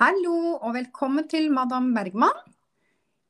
[0.00, 2.38] Hallo, og velkommen til Madame Bergman.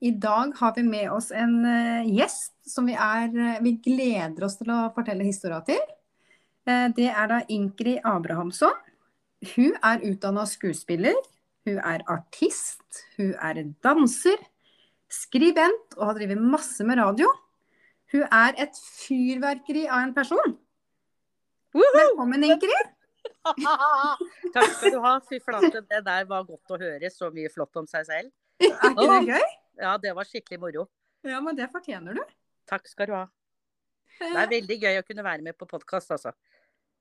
[0.07, 4.47] I dag har vi med oss en eh, gjest som vi, er, eh, vi gleder
[4.47, 5.81] oss til å fortelle historien til.
[6.71, 8.79] Eh, det er da Ingrid Abrahamsson.
[9.57, 11.19] Hun er utdanna skuespiller.
[11.67, 13.03] Hun er artist.
[13.17, 14.39] Hun er danser.
[15.11, 17.35] Skribent og har drevet masse med radio.
[18.15, 20.55] Hun er et fyrverkeri av en person.
[21.75, 22.95] Velkommen, Ingrid.
[24.55, 25.17] Takk skal du ha.
[25.29, 28.33] Fy flate, det der var godt å høre så mye flott om seg selv.
[28.61, 29.49] Er ikke det gøy?
[29.81, 30.87] Ja, det var skikkelig moro.
[31.27, 32.23] Ja, men det fortjener du.
[32.69, 33.27] Takk skal du ha.
[34.21, 36.35] Det er veldig gøy å kunne være med på podkast, altså.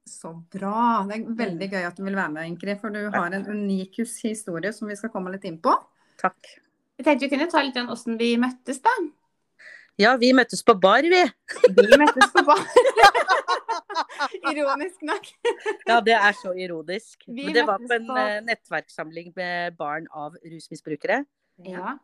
[0.07, 1.03] Så bra.
[1.09, 2.79] Det er veldig gøy at du vil være med, Ingrid.
[2.81, 5.75] For du har en unik historie som vi skal komme litt inn på.
[6.21, 6.39] Takk.
[6.99, 8.95] Jeg tenkte vi kunne ta litt om åssen vi møttes, da.
[9.99, 11.23] Ja, vi møttes på bar, vi.
[11.75, 12.61] Vi møttes på bar.
[14.51, 15.27] Ironisk nok.
[15.87, 17.25] Ja, det er så ironisk.
[17.27, 21.25] Vi Men det var på en på- eh, nettverkssamling med barn av rusmisbrukere.
[21.67, 21.97] Ja.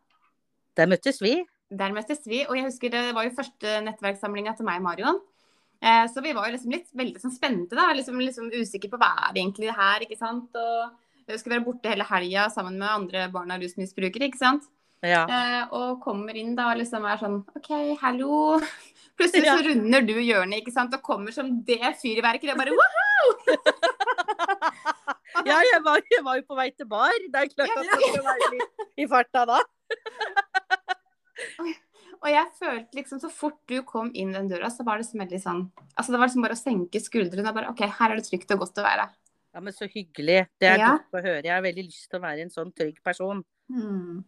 [0.75, 1.37] Der møttes vi.
[1.71, 5.21] Der møttes vi, og jeg husker det var jo første nettverkssamlinga til meg og Marion.
[5.81, 7.93] Eh, så vi var jo liksom litt veldig sånn spente, da.
[7.93, 10.51] Liksom, liksom usikre på hva er vi egentlig her, ikke sant.
[10.55, 10.91] Og
[11.27, 14.67] vi skulle være borte hele helga sammen med andre barn av rusmisbrukere, ikke sant.
[15.05, 15.25] Ja.
[15.29, 17.69] Eh, og kommer inn da og liksom er sånn OK,
[18.01, 18.59] hallo.
[19.19, 22.51] Plutselig så runder du hjørnet, ikke sant, og kommer som det fyrverkeriet.
[22.51, 23.25] Og bare wow!
[25.49, 27.15] ja, jeg var, jeg var jo på vei til bar.
[27.31, 29.59] Det er klart at det skal være litt i farta da.
[32.25, 35.19] Og jeg følte liksom så fort du kom inn den døra, så var det som
[35.21, 35.59] veldig sånn
[35.93, 38.53] Altså det var liksom bare å senke skuldrene og bare OK, her er det trygt
[38.55, 39.05] og godt å være.
[39.55, 40.41] Ja, men så hyggelig.
[40.59, 40.89] Det er Ja.
[40.97, 41.43] godt å høre.
[41.45, 43.43] Jeg har veldig lyst til å være en sånn trygg person.
[43.71, 44.23] Mm.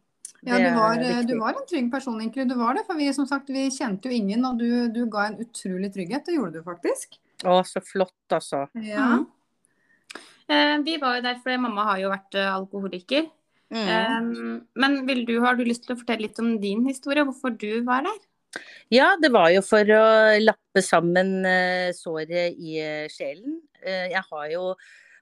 [0.47, 2.49] Ja, du var, eh, du var en trygg person, Ingrid.
[2.49, 2.85] Du var det.
[2.87, 6.25] For vi som sagt, vi kjente jo ingen, og du, du ga en utrolig trygghet.
[6.27, 7.19] Det gjorde du faktisk.
[7.43, 8.65] Å, så flott, altså.
[8.85, 9.17] Ja.
[9.17, 9.27] Mm.
[10.47, 13.27] Eh, vi var jo der fordi mamma har jo vært eh, alkoholiker.
[13.75, 13.83] Mm.
[13.83, 14.31] Eh,
[14.79, 17.83] men vil du, har du lyst til å fortelle litt om din historie, hvorfor du
[17.87, 18.19] var der?
[18.89, 20.03] Ja, det var jo for å
[20.39, 21.43] lappe sammen
[21.93, 22.79] såret i
[23.11, 23.59] sjelen.
[23.83, 24.63] Eh, jeg har jo,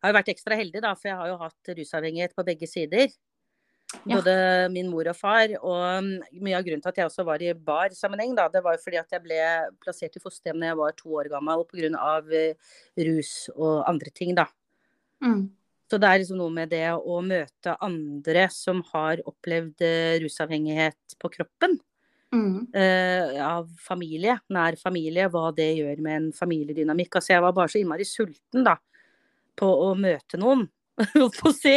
[0.02, 3.10] har jo vært ekstra heldig, da, for jeg har jo hatt rusavhengighet på begge sider.
[4.04, 4.20] Ja.
[4.20, 4.36] Både
[4.74, 5.50] min mor og far.
[5.62, 8.78] Og mm, mye av grunnen til at jeg også var i bar-sammenheng, da, det var
[8.82, 9.40] fordi at jeg ble
[9.82, 12.16] plassert i fosterhjem da jeg var to år gammel pga.
[12.26, 12.76] Uh,
[13.08, 14.48] rus og andre ting, da.
[15.24, 15.48] Mm.
[15.90, 21.18] Så det er liksom noe med det å møte andre som har opplevd eh, rusavhengighet
[21.22, 21.78] på kroppen.
[22.34, 22.68] Mm.
[22.74, 27.16] eh, av familie, nær familie, hva det gjør med en familiedynamikk.
[27.16, 28.76] Altså jeg var bare så innmari sulten da,
[29.56, 30.66] på å møte noen.
[31.16, 31.76] Holdt på å si.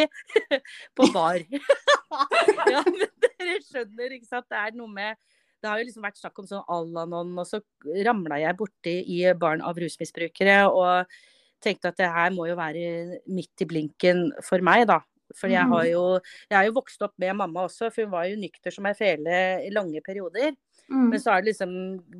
[0.98, 1.42] på bar.
[2.74, 4.48] ja, men dere skjønner, ikke sant.
[4.50, 5.18] Det er noe med
[5.58, 7.60] Det har jo liksom vært snakk om sånn Alanon, og så
[8.06, 11.18] ramla jeg borti i barn av rusmisbrukere og
[11.58, 15.00] tenkte at det her må jo være midt i blinken for meg, da.
[15.36, 16.04] For jeg har jo
[16.48, 18.94] Jeg er jo vokst opp med mamma også, for hun var jo nykter som ei
[18.96, 20.54] fele i lange perioder.
[20.88, 21.10] Mm.
[21.10, 21.72] Men så har det liksom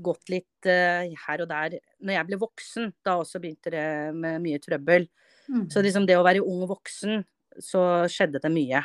[0.04, 1.78] gått litt uh, her og der.
[2.04, 3.86] Når jeg ble voksen, da også begynte det
[4.19, 5.09] med mye trøbbel.
[5.48, 5.66] Mm.
[5.72, 7.22] Så liksom det å være ung voksen,
[7.64, 8.82] så skjedde det mye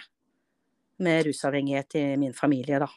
[1.03, 2.87] med rusavhengighet i min familie, da.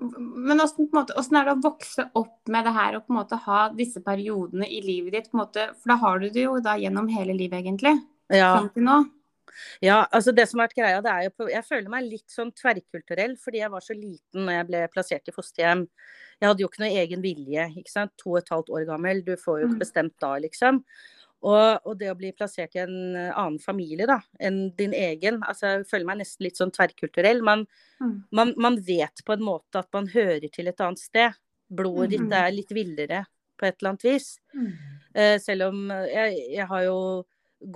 [0.00, 3.02] Men hvordan, på en måte, hvordan er det å vokse opp med det her og
[3.04, 5.32] på en måte ha disse periodene i livet ditt?
[5.36, 7.98] Måte, for da har du det jo da gjennom hele livet, egentlig.
[8.32, 8.96] Ja, Fram til nå.
[9.84, 12.30] ja, altså det som har vært greia, det er jo på Jeg føler meg litt
[12.32, 15.82] sånn tverrkulturell fordi jeg var så liten når jeg ble plassert i fosterhjem.
[16.40, 18.14] Jeg hadde jo ikke noe egen vilje, ikke sant.
[18.22, 19.74] To og et halvt år gammel, du får jo Mm.
[19.74, 20.80] ikke bestemt da, liksom.
[21.40, 25.38] Og, og det å bli plassert i en eh, annen familie da, enn din egen,
[25.48, 27.44] altså jeg føler meg nesten litt sånn tverrkulturell.
[27.46, 27.66] Man,
[28.00, 28.22] Mm.
[28.32, 31.34] man, man vet på en måte at man hører til et annet sted.
[31.68, 33.26] Blodet ditt er litt villere
[33.60, 34.28] på et eller annet vis.
[34.56, 34.70] Mm.
[35.12, 36.96] Uh, selv om eh, jeg, jeg har jo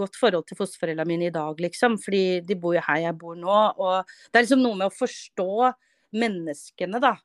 [0.01, 1.99] godt forhold til fosterforeldrene mine i dag, liksom.
[2.01, 3.59] Fordi de bor jo her jeg bor nå.
[3.77, 5.51] Og det er liksom noe med å forstå
[6.17, 7.19] menneskene, da.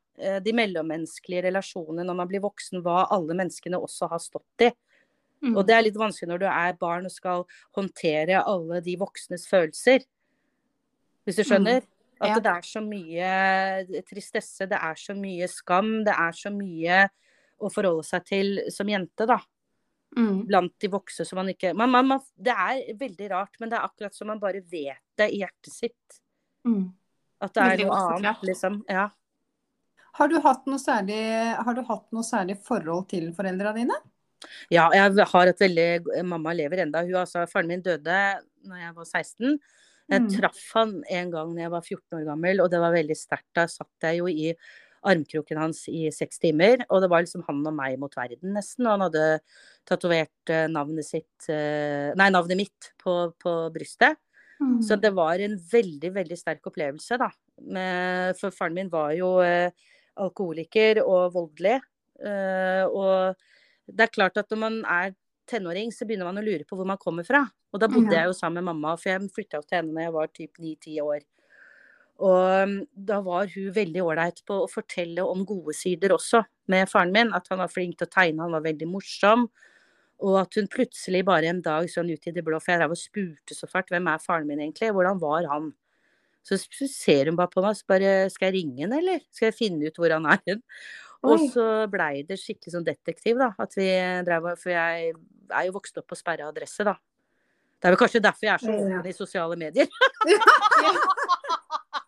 [0.43, 4.73] De mellommenneskelige relasjonene når man blir voksen, hva alle menneskene også har stått i.
[5.43, 5.53] Mm.
[5.55, 7.45] Og det er litt vanskelig når du er barn og skal
[7.77, 10.03] håndtere alle de voksnes følelser.
[11.25, 11.85] Hvis du skjønner?
[12.19, 12.39] At Ja.
[12.43, 17.05] det er så mye tristesse, det er så mye skam, det er så mye
[17.61, 19.39] å forholde seg til som jente, da.
[20.17, 20.47] Mm.
[20.47, 23.77] blant de voksne som man ikke man, man, man, Det er veldig rart, men det
[23.77, 26.15] er akkurat som man bare vet det i hjertet sitt.
[26.65, 26.91] Mm.
[27.39, 28.41] At det er Veldig noe annet, klart.
[28.49, 28.79] liksom.
[28.89, 29.09] Ja.
[30.17, 31.19] Har du hatt noe særlig,
[31.63, 33.93] har du hatt noe særlig forhold til foreldra dine?
[34.71, 37.01] Ja, jeg har et veldig Mamma lever enda.
[37.03, 39.57] Hun, altså, faren min døde da jeg var 16.
[40.09, 40.29] Jeg Mm.
[40.33, 43.51] traff han en gang da jeg var 14 år gammel, og det var veldig sterkt.
[43.53, 44.55] Da satt jeg jo i
[45.05, 48.87] armkroken hans i seks timer, og det var liksom han og meg mot verden, nesten.
[48.87, 49.39] Og han hadde
[49.87, 54.17] tatovert eh, navnet sitt eh, Nei, navnet mitt på, på brystet.
[54.59, 54.81] Mm.
[54.83, 57.29] Så det var en veldig, veldig sterk opplevelse, da.
[57.61, 59.69] Med, for faren min var jo eh,
[60.19, 61.77] alkoholiker og voldelig.
[62.19, 63.37] Eh, og
[63.95, 65.15] det er klart at når man er
[65.49, 67.43] tenåring, så begynner man å lure på hvor man kommer fra.
[67.73, 68.21] Og da bodde Ja.
[68.21, 70.59] jeg jo sammen med mamma, for jeg flytta jo til henne da jeg var typ
[70.61, 71.21] ni-ti år.
[72.19, 76.89] Og um, da var hun veldig ålreit på å fortelle om gode sider også med
[76.91, 77.31] faren min.
[77.33, 79.45] At han var flink til å tegne, han var veldig morsom.
[80.19, 82.95] Og at hun plutselig bare en dag sånn ut i det blå, for jeg drev
[82.95, 85.69] og spurte så fælt hvem er faren min egentlig, hvordan var han?
[86.43, 86.57] Så
[86.89, 89.23] ser hun bare på meg og så bare skal jeg ringe han, eller?
[89.31, 90.61] Skal jeg finne ut hvor han er hen?
[91.27, 93.49] Og så blei det skikkelig sånn detektiv, da.
[93.59, 93.87] At vi
[94.27, 95.11] drev, for jeg
[95.49, 96.95] er jo vokst opp på sperra adresse, da.
[97.79, 99.87] Det er vel kanskje derfor jeg er så god åpen i sosiale medier.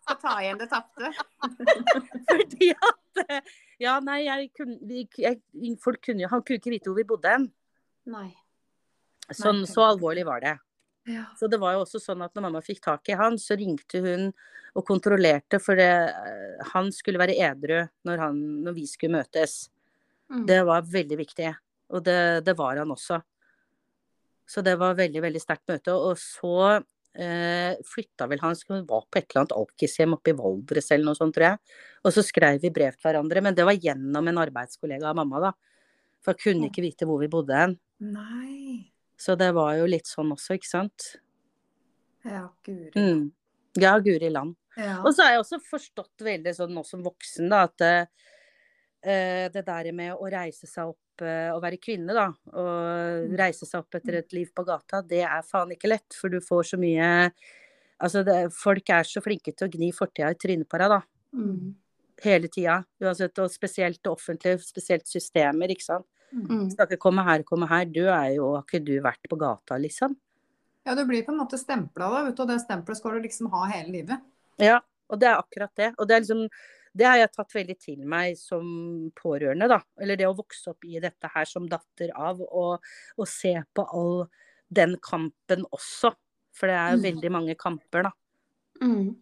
[0.02, 1.12] Skal ta igjen det tapte.
[2.28, 4.76] Fordi at eh, Ja, nei, jeg kunne
[5.16, 5.38] jeg,
[5.82, 7.46] Folk kunne jo Han kunne ikke vite hvor vi bodde hen.
[9.32, 10.54] Sånn, så alvorlig var det.
[11.08, 11.24] Ja.
[11.38, 14.02] Så det var jo også sånn at når mamma fikk tak i han, så ringte
[14.04, 14.30] hun
[14.72, 19.66] og kontrollerte, for det, eh, han skulle være edru når, han, når vi skulle møtes.
[20.32, 20.46] Mm.
[20.48, 21.50] Det var veldig viktig,
[21.92, 23.20] og det, det var han også.
[24.48, 25.94] Så det var veldig, veldig sterkt møte.
[25.94, 30.36] Og så eh, flytta vel han, han var på et eller annet alkishjem oppe i
[30.38, 31.76] Valdres eller noe sånt, tror jeg.
[32.02, 35.48] Og så skrev vi brev til hverandre, men det var gjennom en arbeidskollega av mamma,
[35.48, 35.52] da.
[36.22, 37.76] For jeg kunne ikke vite hvor vi bodde hen.
[38.12, 38.91] Nei.
[39.22, 41.12] Så det var jo litt sånn også, ikke sant.
[42.26, 42.90] Ja, guri.
[42.96, 43.28] Mm.
[43.78, 44.56] Ja, guri land.
[44.76, 44.98] Ja.
[45.04, 49.62] Og så har jeg også forstått veldig sånn nå som voksen, da, at uh, det
[49.66, 53.98] der med å reise seg opp eh, og være kvinne, da, og reise seg opp
[53.98, 56.14] etter et liv på gata, det er faen ikke lett.
[56.18, 57.10] For du får så mye
[58.02, 60.96] Altså, det, folk er så flinke til å gni fortida i trynet på deg, da.
[61.38, 61.68] Mm.
[62.24, 62.80] Hele tida.
[62.98, 66.08] Uansett, og spesielt det offentlige, spesielt systemer, ikke sant.
[66.32, 66.70] Mm.
[66.72, 67.84] Skal ikke komme her, komme her.
[67.84, 70.16] Du er jo Har ikke du vært på gata, liksom?
[70.86, 73.20] ja, du blir på en måte stempla, da, vet du, og det stempelet skal du
[73.28, 74.18] liksom ha hele livet.
[74.58, 75.92] Ja, og det er akkurat det.
[75.98, 76.48] Og det er liksom
[76.94, 79.78] det har jeg tatt veldig til meg som pårørende, da.
[80.00, 82.82] Eller det å vokse opp i dette her som datter av, og,
[83.16, 84.26] og se på all
[84.68, 86.10] den kampen også.
[86.52, 87.02] For det er Mm.
[87.06, 88.12] veldig mange kamper, da.
[88.82, 89.16] Mm.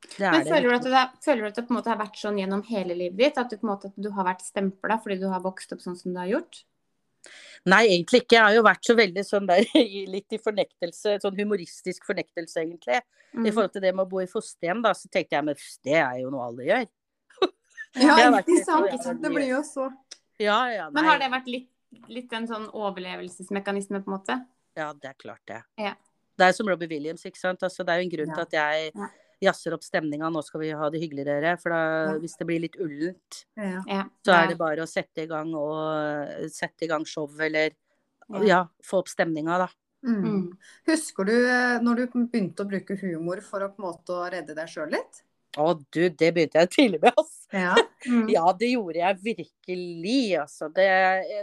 [0.00, 2.16] Det Men føler du, det, er- føler du at det på en måte har vært
[2.18, 3.38] sånn gjennom hele livet ditt?
[3.38, 5.98] At du på en måte du har vært stempla fordi du har vokst opp sånn
[5.98, 6.62] som du har gjort?
[7.68, 8.38] Nei, egentlig ikke.
[8.38, 9.66] Jeg har jo vært så veldig sånn der
[10.14, 13.02] litt i fornektelse, sånn humoristisk fornektelse, egentlig.
[13.36, 13.44] Mm.
[13.44, 15.98] I forhold til det med å bo i fosterhjem, da, så tenkte jeg men det
[16.00, 16.88] er jo noe alle gjør.
[18.00, 19.18] Ja, Det ikke sant?
[19.18, 19.88] Det blir jo så
[20.38, 20.84] Ja, ja.
[20.94, 21.68] Men har det vært litt,
[22.08, 24.36] litt en sånn overlevelsesmekanisme, på en måte?
[24.78, 25.58] Ja, det er klart det.
[25.82, 25.96] Ja.
[26.38, 27.64] Det er som Robbie Williams, ikke sant.
[27.66, 28.92] Altså, det er jo en grunn til at jeg.
[29.40, 30.28] Jazzer opp stemninga.
[30.32, 31.56] Nå skal vi ha det hyggelig, dere.
[31.60, 31.80] For da,
[32.12, 32.18] Ja.
[32.18, 33.82] hvis det blir litt ullent, ja.
[33.88, 34.04] Ja.
[34.24, 37.72] så er det bare å sette i gang og sette i gang show, eller
[38.30, 38.42] Ja.
[38.46, 39.68] ja, få opp stemninga, da.
[40.06, 40.22] Mm.
[40.24, 40.58] Mm.
[40.86, 44.30] Husker du eh, når du begynte å bruke humor for å på en måte å
[44.32, 45.22] redde deg sjøl litt?
[45.58, 47.46] Å du, det begynte jeg tidlig med, altså.
[47.52, 47.74] Ja.
[48.00, 48.30] Mm.
[48.32, 50.70] Ja, det gjorde jeg virkelig, altså.
[50.72, 50.86] Det,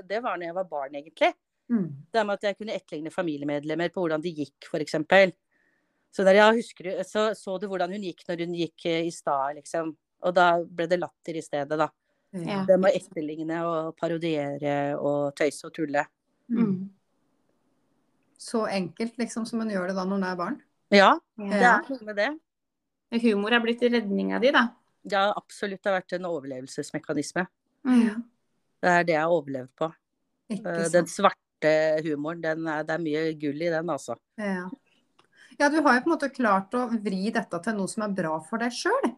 [0.10, 1.29] det var når jeg var barn, egentlig.
[1.69, 1.83] Mm.
[2.12, 4.95] Det med at jeg kunne etterligne familiemedlemmer på hvordan det gikk, f.eks.
[6.13, 9.05] Så der, ja, husker du, så, så du hvordan hun gikk når hun gikk eh,
[9.07, 9.91] i stad, liksom.
[10.25, 11.89] Og da ble det latter i stedet, da.
[12.37, 12.63] Ja.
[12.67, 16.03] Det med å etterligne og parodiere og tøyse og tulle.
[16.51, 16.63] Mm.
[16.63, 16.81] Mm.
[18.37, 20.57] Så enkelt liksom som hun gjør det da når hun er barn.
[20.93, 22.27] Ja, det er noe med det.
[23.23, 24.67] Humor er blitt redninga di, da.
[25.07, 25.79] Ja, absolutt.
[25.81, 27.45] Det har vært en overlevelsesmekanisme.
[27.87, 28.23] Mm.
[28.83, 29.89] Det er det jeg har overlevd på.
[30.51, 30.93] Ikke Eh, sant?
[30.93, 31.71] Den svarte
[32.05, 34.17] humoren, den er, det er mye gull i den, altså.
[34.37, 34.67] Ja.
[35.59, 38.13] Ja, du har jo på en måte klart å vri dette til noe som er
[38.17, 39.09] bra for deg sjøl.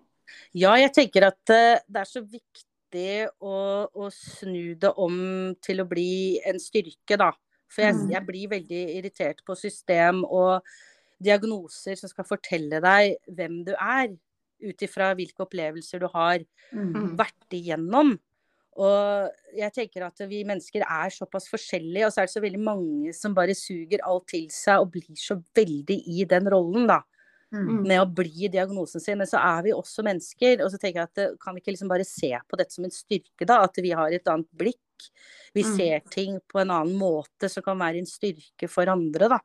[0.54, 3.08] Ja, jeg tenker at eh, det er så viktig
[3.42, 3.56] å,
[3.90, 5.18] å snu det om
[5.66, 7.32] til å bli en styrke, da.
[7.70, 8.10] For jeg, Mm.
[8.16, 10.64] jeg blir veldig irritert på system og
[11.22, 14.16] diagnoser som skal fortelle deg hvem du er,
[14.60, 16.42] ut ifra hvilke opplevelser du har
[16.74, 17.16] Mm.
[17.18, 18.18] vært igjennom.
[18.78, 22.62] Og jeg tenker at vi mennesker er såpass forskjellige, og så er det så veldig
[22.64, 27.02] mange som bare suger alt til seg og blir så veldig i den rollen, da.
[27.52, 27.82] Mm.
[27.88, 29.18] Med å bli diagnosen sin.
[29.18, 30.62] Men så er vi også mennesker.
[30.62, 32.86] Og så tenker jeg at eh, kan vi ikke liksom bare se på dette som
[32.86, 33.64] en styrke, da?
[33.66, 35.10] At vi har et annet blikk.
[35.56, 35.76] Vi Mm.
[35.76, 39.40] ser ting på en annen måte som kan være en styrke for andre, da.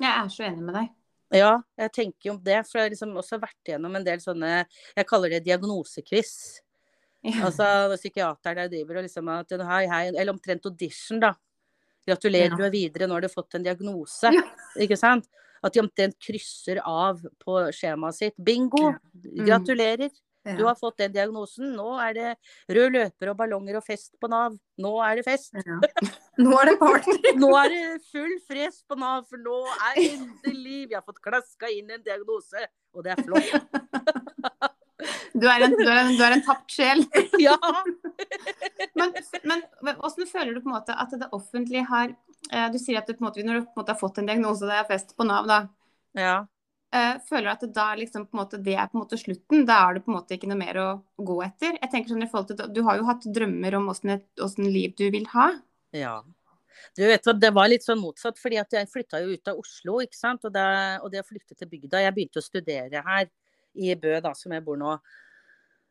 [0.00, 0.88] Jeg er så enig med deg.
[1.36, 2.62] Ja, jeg tenker jo om det.
[2.66, 4.64] For jeg har liksom også vært gjennom en del sånne
[4.96, 6.62] Jeg kaller det diagnosequiz.
[7.26, 7.48] Ja.
[7.48, 7.66] Altså
[7.98, 11.34] psykiateren der driver og liksom at hei, hei, Eller omtrent audition, da.
[12.06, 12.56] Gratulerer, Ja.
[12.56, 14.30] du er videre, nå har du fått en diagnose.
[14.32, 14.42] Ja.
[14.80, 15.26] Ikke sant?
[15.62, 18.34] At de omtrent krysser av på skjemaet sitt.
[18.38, 18.94] Bingo!
[19.34, 19.44] Ja.
[19.58, 20.10] Gratulerer,
[20.56, 21.74] du har fått den diagnosen.
[21.76, 22.36] Nå er det
[22.70, 24.54] rød løper og ballonger og fest på Nav.
[24.78, 25.52] Nå er det fest.
[26.38, 27.18] Nå er det party!
[27.42, 27.82] Nå er det
[28.12, 29.58] full fres på Nav, for nå
[29.90, 33.50] er endelig Vi har fått klaska inn en diagnose, og det er flott.
[35.38, 37.04] Du er en, du er en, du er en tapt sjel.
[37.38, 37.54] Ja!
[38.98, 39.12] Men,
[39.82, 42.10] men hvordan føler du på en måte at det offentlige har
[42.50, 44.18] eh, Du sier at du på en måte, når du på en måte har fått
[44.22, 45.58] en diagnose og det er fest på Nav, da.
[46.18, 46.32] ja.
[46.94, 49.20] eh, føler du at det da liksom på en måte, det er på en måte
[49.20, 49.62] slutten?
[49.68, 50.88] Da er det på en måte ikke noe mer å
[51.30, 51.78] gå etter?
[51.78, 54.66] Jeg tenker sånn i forhold til, Du har jo hatt drømmer om åssen et- åssen
[54.72, 55.52] liv du vil ha.
[55.94, 56.16] Ja.
[56.98, 59.58] Du vet hva, Det var litt sånn motsatt, fordi at jeg flytta jo ut av
[59.62, 60.00] Oslo.
[60.02, 60.44] ikke sant?
[60.44, 60.66] Og det,
[61.02, 63.30] og det å flytte til bygda Jeg begynte å studere her
[63.78, 64.98] i Bø, da, som jeg bor nå.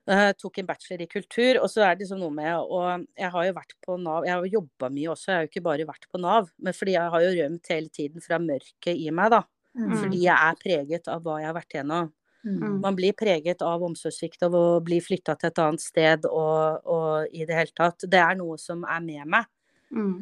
[0.07, 1.59] Uh, tok en bachelor i kultur.
[1.61, 4.27] Og så er det liksom noe med Og jeg har jo vært på Nav.
[4.27, 6.51] Jeg har jo jobba mye også, jeg har jo ikke bare vært på Nav.
[6.63, 9.43] Men fordi jeg har jo rømt hele tiden fra mørket i meg, da.
[9.77, 9.97] Mm.
[9.99, 12.13] Fordi jeg er preget av hva jeg har vært gjennom.
[12.47, 12.79] Mm.
[12.79, 17.35] Man blir preget av omsorgssvikt av å bli flytta til et annet sted og, og
[17.35, 18.07] i det hele tatt.
[18.07, 19.49] Det er noe som er med meg.
[19.91, 20.17] Mm.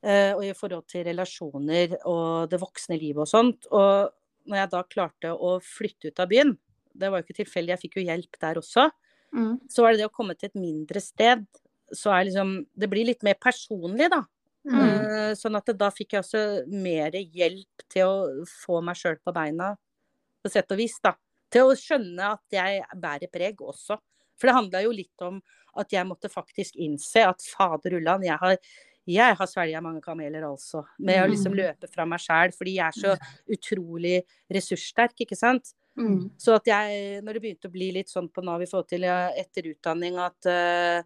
[0.00, 3.68] Uh, og i forhold til relasjoner og det voksne livet og sånt.
[3.72, 4.12] Og
[4.50, 6.54] når jeg da klarte å flytte ut av byen,
[7.00, 8.90] det var jo ikke tilfeldig, jeg fikk jo hjelp der også,
[9.32, 9.60] Mm.
[9.70, 11.44] så var det det å komme til et mindre sted,
[11.94, 14.24] så er liksom Det blir litt mer personlig, da.
[14.66, 14.78] Mm.
[14.80, 19.32] Eh, sånn at da fikk jeg også mer hjelp til å få meg sjøl på
[19.32, 19.76] beina,
[20.44, 21.14] på sett og vis, da.
[21.50, 23.98] Til å skjønne at jeg bærer preg også.
[24.38, 25.40] For det handla jo litt om
[25.78, 28.56] at jeg måtte faktisk innse at fader ullan, jeg har
[29.10, 30.84] jeg har svelga mange kameler, altså.
[31.00, 31.58] Med å liksom Mm.
[31.62, 33.16] løpe fra meg sjæl, fordi jeg er så
[33.48, 35.72] utrolig ressurssterk, ikke sant.
[35.98, 36.30] Mm.
[36.38, 39.06] Så at jeg, når det begynte å bli litt sånn på Nav i forhold til
[39.08, 41.00] ja, etterutdanning, at uh,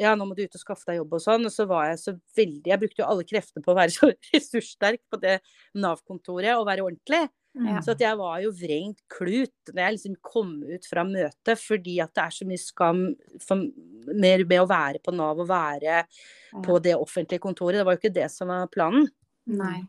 [0.00, 2.00] ja, nå må du ut og skaffe deg jobb og sånn, og så var jeg
[2.00, 5.36] så veldig Jeg brukte jo alle kreftene på å være så ressurssterk på det
[5.76, 7.26] Nav-kontoret og være ordentlig.
[7.58, 7.80] Ja.
[7.82, 11.96] Så at jeg var jo vrengt klut når jeg liksom kom ut fra møtet, fordi
[12.02, 13.00] at det er så mye skam
[13.42, 13.64] for,
[14.14, 16.04] mer med å være på Nav og være
[16.64, 17.80] på det offentlige kontoret.
[17.80, 19.08] Det var jo ikke det som var planen.
[19.50, 19.80] Nei.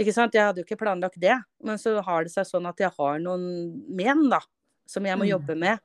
[0.00, 0.34] Ikke sant?
[0.34, 1.36] Jeg hadde jo ikke planlagt det.
[1.62, 3.44] Men så har det seg sånn at jeg har noen
[3.88, 4.40] men, da.
[4.86, 5.32] Som jeg må Mm.
[5.38, 5.78] jobbe med.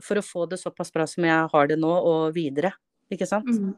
[0.00, 2.72] For å få det såpass bra som jeg har det nå, og videre.
[3.10, 3.46] Ikke sant?
[3.46, 3.74] Mm.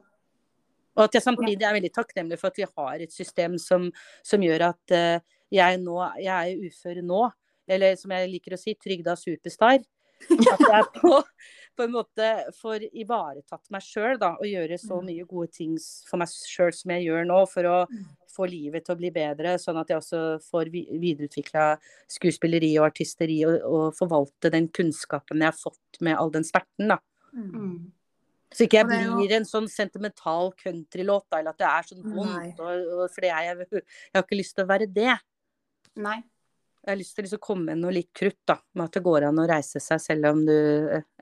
[0.97, 3.91] Og at jeg samtidig er veldig takknemlig for at vi har et system som,
[4.23, 7.33] som gjør at uh, jeg nå Jeg er ufør nå.
[7.69, 9.79] Eller som jeg liker å si, trygda superstar.
[10.55, 11.19] At jeg på,
[11.77, 15.77] på en måte får ivaretatt meg sjøl og gjøre så mye gode ting
[16.09, 17.79] for meg sjøl som jeg gjør nå, for å
[18.33, 21.67] få livet til å bli bedre, sånn at jeg også får vi- videreutvikla
[22.11, 26.95] skuespilleri og artisteri og, og forvalte den kunnskapen jeg har fått med all den smerten.
[26.95, 26.99] da.
[27.33, 27.51] Mm.
[27.53, 27.93] Mm.
[28.53, 32.59] Så ikke jeg blir en sånn sentimental countrylåt, da, eller at det er sånn vondt.
[32.61, 35.15] Og, og, for det er jeg, jeg har ikke lyst til å være det.
[36.05, 36.19] Nei.
[36.83, 38.57] Jeg har lyst til liksom å komme med noe litt krutt, da.
[38.75, 40.57] Med at det går an å reise seg selv om du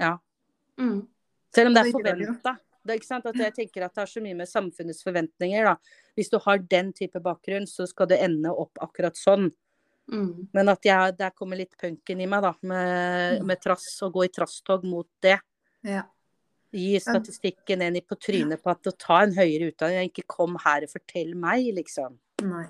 [0.00, 0.17] Ja.
[0.81, 1.07] Mm.
[1.55, 2.57] Selv om det er forventa.
[2.81, 5.75] Det ikke sant at jeg tenker at det har så mye med samfunnets forventninger, da.
[6.17, 9.50] Hvis du har den type bakgrunn, så skal det ende opp akkurat sånn.
[10.11, 10.49] Mm.
[10.57, 12.55] Men at jeg, der kommer litt punken i meg, da.
[12.64, 15.37] Med, med trass, og gå i trasstog mot det.
[15.85, 16.07] Ja.
[16.73, 20.57] Gi statistikken en i på trynet på at å ta en høyere utdanning, ikke kom
[20.64, 22.17] her og fortell meg, liksom.
[22.47, 22.69] Nei.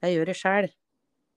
[0.00, 0.70] Jeg gjør det sjæl.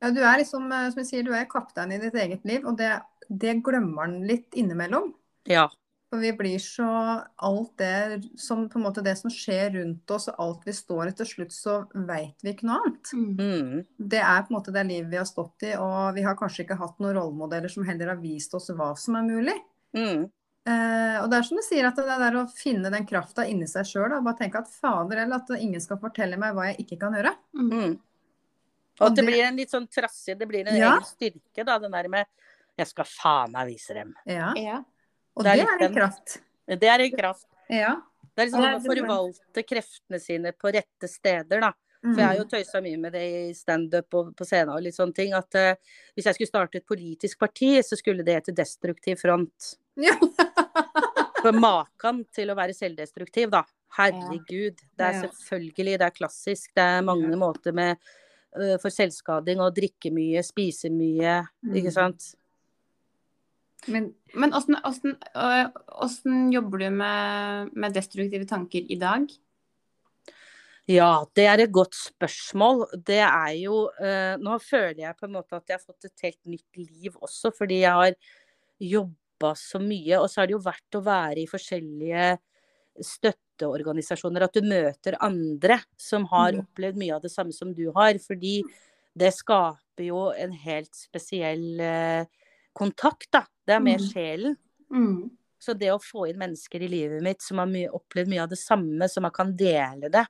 [0.04, 2.66] Ja, du er liksom, eh, som jeg sier, du er kaptein i ditt eget liv,
[2.68, 2.92] og det,
[3.30, 5.14] det glemmer man litt innimellom.
[5.48, 5.70] Ja.
[6.14, 6.88] For vi blir så
[7.42, 11.10] Alt det som på en måte det som skjer rundt oss, og alt vi står
[11.10, 13.14] i til slutt, så veit vi ikke noe annet.
[13.16, 13.82] Mm.
[13.98, 16.68] Det er på en måte det livet vi har stått i, og vi har kanskje
[16.68, 19.58] ikke hatt noen rollemodeller som heller har vist oss hva som er mulig.
[19.98, 20.28] Mm.
[20.64, 23.68] Eh, og det er som du sier, at det der å finne den krafta inni
[23.68, 27.00] seg sjøl, bare tenke at fader, eller at ingen skal fortelle meg hva jeg ikke
[27.02, 27.34] kan gjøre.
[27.58, 27.98] Mm.
[28.94, 29.02] Mm.
[29.02, 30.94] Og at det det- blir en litt sånn trassig, det blir en Ja.
[30.94, 32.26] egen styrke, da, den der med
[32.76, 34.16] Jeg skal faen meg vise dem.
[34.26, 34.52] Ja.
[34.56, 34.84] Ja.
[35.38, 36.42] Og Det er det er en en kraft.
[36.68, 37.46] Det er en kraft.
[37.70, 38.02] Ja.
[38.36, 41.74] Det er liksom å forvalte kreftene sine på rette steder, da.
[42.04, 44.96] For jeg har jo tøysa mye med det i standup og på scenen og litt
[44.96, 45.32] sånne ting.
[45.38, 45.76] At uh,
[46.18, 49.78] hvis jeg skulle starte et politisk parti, så skulle det hete Destruktiv front.
[49.96, 50.18] Ja.
[51.44, 53.64] For maken til å være selvdestruktiv, da.
[53.98, 54.82] Herregud.
[54.98, 56.72] Det er selvfølgelig, det er klassisk.
[56.76, 57.98] Det er mange måter med
[58.82, 61.76] for selvskading å drikke mye, spise mye, Mm.
[61.80, 62.36] ikke sant.
[63.88, 64.76] Men Men åssen,
[65.36, 69.28] øh, jobber du med, med destruktive tanker i dag?
[70.88, 72.88] Ja, det er et godt spørsmål.
[73.06, 76.26] Det er jo eh, Nå føler jeg på en måte at jeg har fått et
[76.26, 78.16] helt nytt liv også, fordi jeg har
[78.80, 80.20] jobba så mye.
[80.20, 82.34] Og så har det jo vært å være i forskjellige
[83.58, 84.44] støtteorganisasjoner.
[84.48, 86.66] At du møter andre som har Mm.
[86.66, 88.14] opplevd mye av det samme som du har.
[88.14, 88.64] Fordi
[89.18, 92.26] det skaper jo en helt spesiell eh,
[92.76, 93.46] kontakt, da.
[93.66, 94.10] Det er mer Mm.
[94.14, 94.58] sjelen.
[94.92, 95.32] Mm.
[95.60, 98.50] Så det å få inn mennesker i livet mitt som har my opplevd mye av
[98.50, 100.28] det samme, som man kan dele det,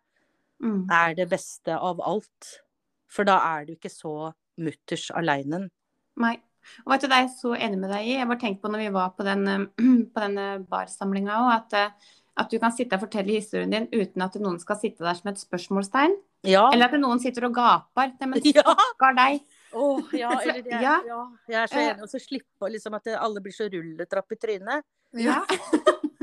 [0.62, 0.88] Mm.
[0.92, 2.62] er det beste av alt.
[3.08, 5.70] For da er du ikke så mutters aleine.
[6.18, 6.38] Nei.
[6.86, 8.14] Og vet du, Det er jeg så enig med deg i.
[8.18, 9.66] Jeg bare tenkte på når vi var på den, eh,
[10.14, 11.90] på den barsamlinga òg, at, eh,
[12.38, 15.30] at du kan sitte og fortelle historien din uten at noen skal sitte der som
[15.30, 16.16] et spørsmålstegn.
[16.50, 16.70] Ja.
[16.74, 18.14] Eller at noen sitter og gaper.
[18.20, 18.64] Nei, men Ja.
[18.66, 19.42] stakkar deg.
[19.74, 20.96] Oh, ja, eller det, Ja.
[21.08, 21.20] ja.
[21.50, 21.90] Jeg er så Eh.
[21.94, 22.02] enig.
[22.04, 24.84] Og så slippe liksom at alle blir så rulletrapp i trynet.
[25.14, 25.44] Ja.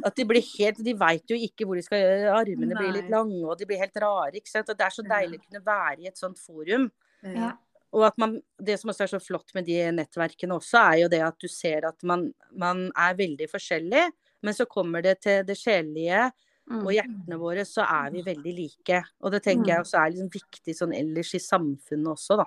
[0.03, 2.31] At de blir helt De veit jo ikke hvor de skal gjøre.
[2.33, 4.33] Armene blir litt lange, og de blir helt rare.
[4.33, 4.71] ikke sant?
[4.73, 6.87] Og det er så deilig å kunne være i et sånt forum.
[7.23, 7.51] Ja.
[7.93, 11.09] Og at man, det som også er så flott med de nettverkene også, er jo
[11.13, 14.07] det at du ser at man, man er veldig forskjellig.
[14.43, 16.31] Men så kommer det til det sjelelige
[16.71, 16.85] Mm.
[16.87, 19.03] og hjertene våre, så er vi veldig like.
[19.25, 22.47] Og det tenker jeg også er liksom viktig sånn ellers i samfunnet også, da.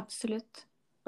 [0.00, 0.62] Absolutt.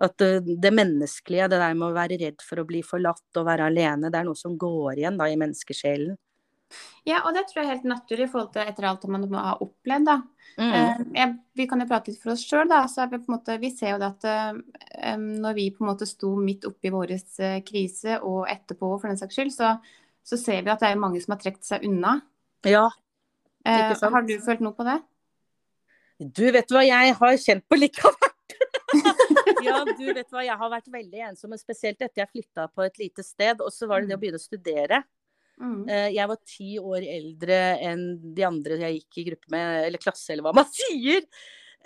[0.05, 3.47] At det, det menneskelige, det der med å være redd for å bli forlatt og
[3.49, 6.19] være alene, det er noe som går igjen da i menneskesjelen.
[7.05, 9.61] Ja, og det tror jeg er helt naturlig i forhold til etter alt man har
[9.61, 10.07] opplevd.
[10.09, 10.17] da.
[10.57, 10.71] Mm.
[10.71, 12.85] Eh, jeg, vi kan jo prate litt for oss sjøl, da.
[12.89, 14.27] Så vi, måte, vi ser jo det at
[15.13, 19.11] um, når vi på en måte sto midt oppi vår eh, krise, og etterpå for
[19.11, 19.75] den saks skyld, så,
[20.25, 22.19] så ser vi at det er mange som har trukket seg unna.
[22.65, 22.87] Ja.
[23.65, 24.13] Ikke sant?
[24.13, 25.01] har du følt noe på det?
[26.25, 28.31] Du vet hva, jeg har kjent på likevel av
[29.65, 33.01] ja, du vet hva, jeg har vært veldig ensom, spesielt etter jeg flytta på et
[33.01, 33.63] lite sted.
[33.65, 35.01] Og så var det det å begynne å studere.
[35.61, 35.89] Mm.
[35.89, 39.99] Eh, Jeg var ti år eldre enn de andre jeg gikk i gruppe med, eller
[40.03, 41.23] klasse, eller hva man sier.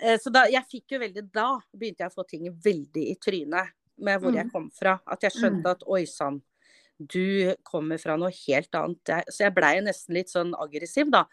[0.01, 3.15] Eh, Så da, jeg fikk jo veldig Da begynte jeg å få ting veldig i
[3.21, 4.51] trynet med hvor jeg Mm.
[4.51, 4.99] kom fra.
[5.05, 6.41] At jeg skjønte at oi sann,
[6.99, 9.25] du kommer fra noe helt annet.
[9.29, 11.25] Så jeg blei nesten litt sånn aggressiv, da.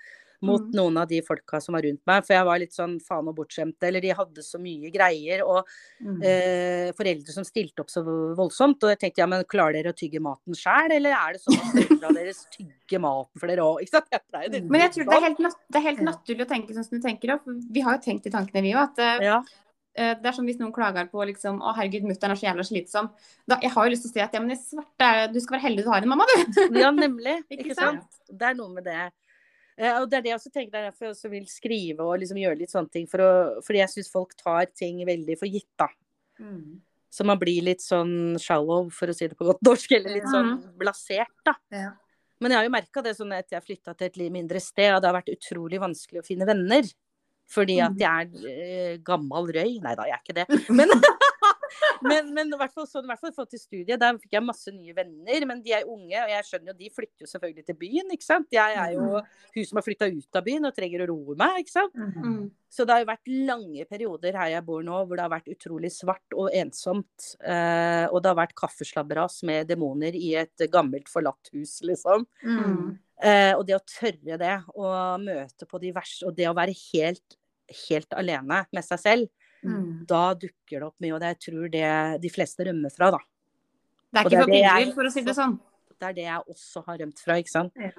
[0.46, 0.72] Mot Mm.
[0.78, 2.24] noen av de folka som var rundt meg.
[2.26, 3.82] For jeg var litt sånn faen og bortskjemte.
[3.88, 5.42] Eller de hadde så mye greier.
[5.46, 5.66] Og
[6.02, 6.22] Mm.
[6.22, 8.02] eh, foreldre som stilte opp så
[8.36, 8.82] voldsomt.
[8.84, 11.58] Og jeg tenkte ja, men klarer dere å tygge maten sjæl, eller er det sånn
[11.58, 13.82] at foreldra deres tygger maten for dere òg?
[13.82, 14.06] Ikke sant?
[14.12, 16.84] Jeg Men jeg tror det er helt, nat det er helt naturlig å tenke sånn
[16.88, 17.28] som du tenker.
[17.38, 18.82] også, Vi har jo tenkt de tankene, vi òg.
[18.92, 19.42] At eh, Ja.
[19.96, 22.64] eh, det er som hvis noen klager på liksom, å herregud, mutter'n er så jævla
[22.64, 23.10] slitsom.
[23.48, 25.58] Da, jeg har jo lyst til å si at ja, men i svarte, du skal
[25.58, 26.78] være heldig du har en mamma, du.
[26.78, 27.42] ja, nemlig.
[27.50, 28.04] Ikke sant?
[28.30, 29.10] Det er noe med det.
[29.76, 32.04] Eh, og det er det jeg også tenker, det er derfor jeg også vil skrive
[32.06, 33.06] og liksom gjøre litt sånne ting.
[33.10, 33.30] For å,
[33.66, 35.90] fordi jeg syns folk tar ting veldig for gitt, da.
[36.40, 36.78] Mm.
[37.12, 39.94] Så man blir litt sånn shallow, for å si det på godt norsk.
[39.96, 41.56] Eller litt sånn blasert, da.
[41.72, 41.94] Ja.
[42.42, 44.90] Men jeg har jo merka det sånn etter jeg flytta til et litt mindre sted,
[44.92, 46.88] og det har vært utrolig vanskelig å finne venner.
[47.46, 49.78] Fordi at jeg er eh, gammal røy.
[49.84, 50.74] Nei da, jeg er ikke det.
[50.74, 50.92] Men,
[52.06, 54.44] men, men i hvert fall sånn, i hvert fall forhold til studiet, der fikk jeg
[54.44, 55.46] masse nye venner.
[55.48, 58.26] Men de er unge, og jeg skjønner jo de flytter jo selvfølgelig til byen, ikke
[58.26, 58.48] sant.
[58.54, 61.62] Jeg er jo hun som har flytta ut av byen og trenger å roe meg,
[61.62, 61.94] ikke sant.
[61.96, 62.12] Mm.
[62.16, 62.44] -hmm.
[62.76, 65.48] Så det har jo vært lange perioder her jeg bor nå, hvor det har vært
[65.48, 67.30] utrolig svart og ensomt.
[67.40, 72.26] Eh, og det har vært kaffeslabberas med demoner i et gammelt, forlatt hus, liksom.
[72.42, 72.98] Mm.
[73.22, 76.76] Eh, og det å tørre det, og møte på de verste, og det å være
[76.92, 77.38] helt,
[77.88, 80.06] helt alene med seg selv, Mm.
[80.06, 83.18] da dukker det opp mye, og det jeg tror det de fleste rømmer fra, da.
[84.12, 85.58] Det er ikke for er jeg- for å si det sånn.
[85.98, 87.72] Det er det jeg også har rømt fra, ikke sant.
[87.76, 87.90] Ja.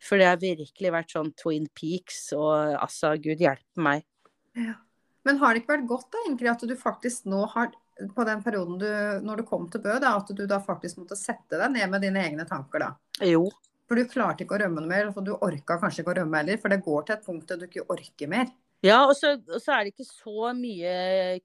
[0.00, 4.04] For det har virkelig vært sånn Twin Peaks, og altså, gud hjelpe meg.
[5.24, 7.70] Men har det ikke vært godt da, egentlig, at du faktisk nå har
[8.14, 8.86] på den perioden du,
[9.24, 12.02] når du kom til Bø, da, at du da faktisk måtte sette deg ned med
[12.02, 12.94] dine egne tanker, da?
[13.20, 13.50] Jo.
[13.86, 16.40] For du klarte ikke å rømme noe mer, for du orka kanskje ikke å rømme
[16.40, 18.46] heller, for det går til et punkt der du ikke orker mer.
[18.84, 20.94] Ja, og så, og så er det ikke så mye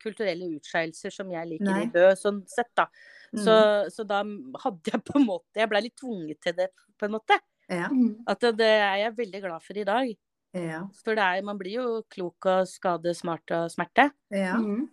[0.02, 1.86] kulturelle utskeielser som jeg liker Nei.
[1.86, 2.89] i Bø, sånn sett, da.
[3.32, 3.41] Mm.
[3.45, 3.56] Så,
[3.95, 4.23] så da
[4.63, 7.38] hadde jeg på en måte Jeg blei litt tvunget til det, på en måte.
[7.69, 7.88] Ja.
[8.28, 10.10] At det, det er jeg veldig glad for i dag.
[10.58, 10.80] Ja.
[11.04, 14.10] For det er, man blir jo klok av skade, smart og smerte.
[14.36, 14.56] ja.
[14.60, 14.88] Mm.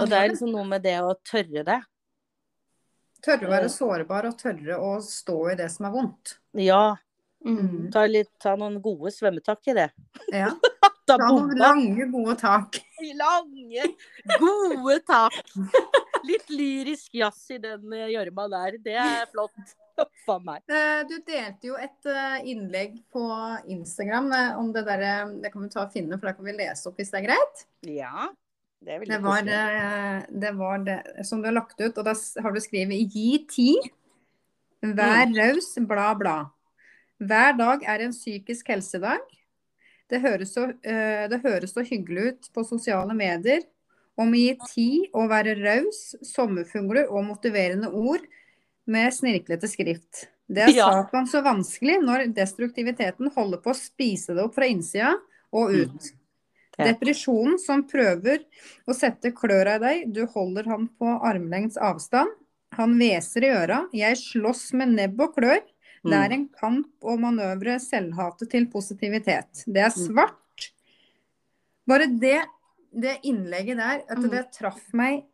[0.00, 1.80] Og det er liksom noe med det å tørre det.
[3.22, 6.36] Tørre å være sårbar og tørre å stå i det som er vondt.
[6.58, 6.84] Ja,
[7.42, 7.88] Mm.
[7.90, 9.88] ta, litt, ta noen gode svømmetak i det.
[10.30, 10.52] Ja.
[11.06, 11.54] Ta bomba.
[11.58, 12.78] lange, gode tak.
[13.18, 13.86] Lange,
[14.38, 15.34] gode tak.
[16.22, 18.76] Litt lyrisk jazz i den eh, gjørma der.
[18.82, 19.56] Det er flott.
[20.72, 23.24] Eh, Du delte jo et eh, innlegg på
[23.70, 25.10] Instagram om det derre
[25.42, 27.26] Det kan vi ta og finne, for da kan vi lese opp hvis det er
[27.26, 27.60] greit.
[27.84, 28.30] Ja,
[28.80, 29.44] det er Det var,
[30.46, 30.96] det var det
[31.28, 33.92] som du har lagt ut, og da har du skrevet 'gi tid',
[34.82, 36.38] 'vær raus', bla, bla.
[37.20, 39.20] Hver dag er en psykisk helsedag.
[40.12, 43.64] Det høres, så, eh, det høres så hyggelig ut på sosiale medier.
[44.20, 48.26] Om å gi tid og være raus, sommerfugler og motiverende ord
[48.84, 50.26] med snirklete skrift.
[50.52, 55.14] Det er satan så vanskelig når destruktiviteten holder på å spise det opp fra innsida
[55.54, 56.10] og ut.
[56.76, 58.42] Depresjonen som prøver
[58.88, 62.32] å sette kløra i deg, du holder han på armlengds avstand.
[62.76, 63.82] Han hveser i øra.
[63.96, 65.60] Jeg slåss med nebb og klør.
[66.04, 69.64] Det er en kamp å manøvre selvhatet til positivitet.
[69.66, 70.70] Det er svart.
[71.86, 72.40] Bare det,
[72.94, 74.30] det innlegget der, at Mm.
[74.30, 75.24] det traff meg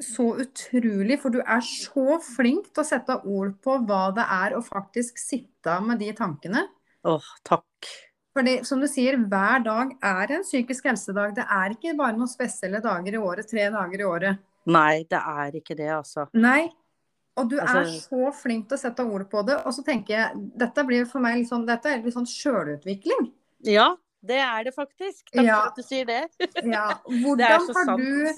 [0.00, 1.18] så utrolig.
[1.20, 5.18] For du er så flink til å sette ord på hva det er å faktisk
[5.18, 6.68] sitte med de tankene.
[7.04, 7.90] Åh, takk.
[8.34, 11.34] Fordi, som du sier, hver dag er en psykisk helsedag.
[11.36, 14.38] Det er ikke bare noen spesielle dager i året, tre dager i året.
[14.66, 16.26] Nei, det er ikke det, altså.
[16.34, 16.70] Nei.
[17.36, 19.56] Og du er Altså- så flink til å sette ord på det.
[19.66, 23.32] Og så tenker jeg, dette blir for meg litt sånn, dette er litt sånn sjølutvikling.
[23.62, 25.24] Ja, det er det faktisk.
[25.34, 25.60] Takk Ja.
[25.62, 26.30] for at du sier det.
[26.64, 26.98] Ja.
[27.08, 27.98] Det er Hvordan så har sant.
[27.98, 28.32] du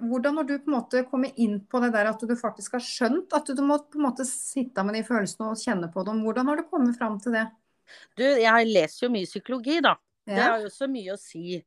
[0.00, 2.80] hvordan har du på en måte kommet inn på det der at du faktisk har
[2.80, 6.22] skjønt at du må på en måte sitte med de følelsene og kjenne på dem?
[6.24, 7.50] Hvordan har du kommet fram til det?
[8.16, 9.94] Du, jeg leser jo mye psykologi, da.
[10.34, 11.60] Det har jo så mye å si.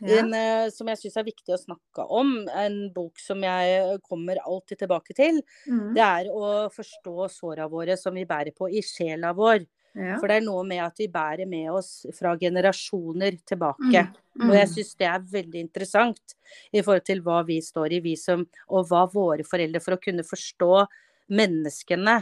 [0.00, 2.48] En, eh, som jeg syns er viktig å snakke om.
[2.48, 5.42] En bok som jeg kommer alltid tilbake til.
[5.68, 5.94] Mm.
[5.96, 9.66] Det er å forstå såra våre som vi bærer på i sjela vår.
[9.96, 10.16] ja.
[10.20, 14.06] For det er noe med at vi bærer med oss fra generasjoner tilbake.
[14.36, 14.48] Mm.
[14.50, 16.36] Og jeg syns det er veldig interessant
[16.72, 20.00] i forhold til hva vi står i, vi som, og hva våre foreldre, for å
[20.00, 20.86] kunne forstå
[21.32, 22.18] menneskene.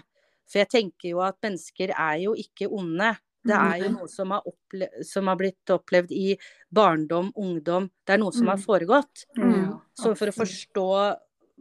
[0.47, 3.15] For jeg tenker jo at mennesker er jo ikke onde.
[3.45, 6.33] Det er jo noe som har, opple som har blitt opplevd i
[6.75, 7.91] barndom, ungdom.
[8.07, 9.27] Det er noe som har foregått.
[9.37, 9.77] Mm.
[10.01, 10.89] Så for å forstå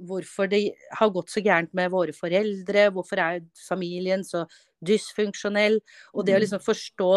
[0.08, 0.63] hvorfor det
[0.98, 4.48] har gått så gærent med våre foreldre, hvorfor er familien så
[4.84, 5.80] dysfunksjonell,
[6.13, 7.12] og det å liksom forstå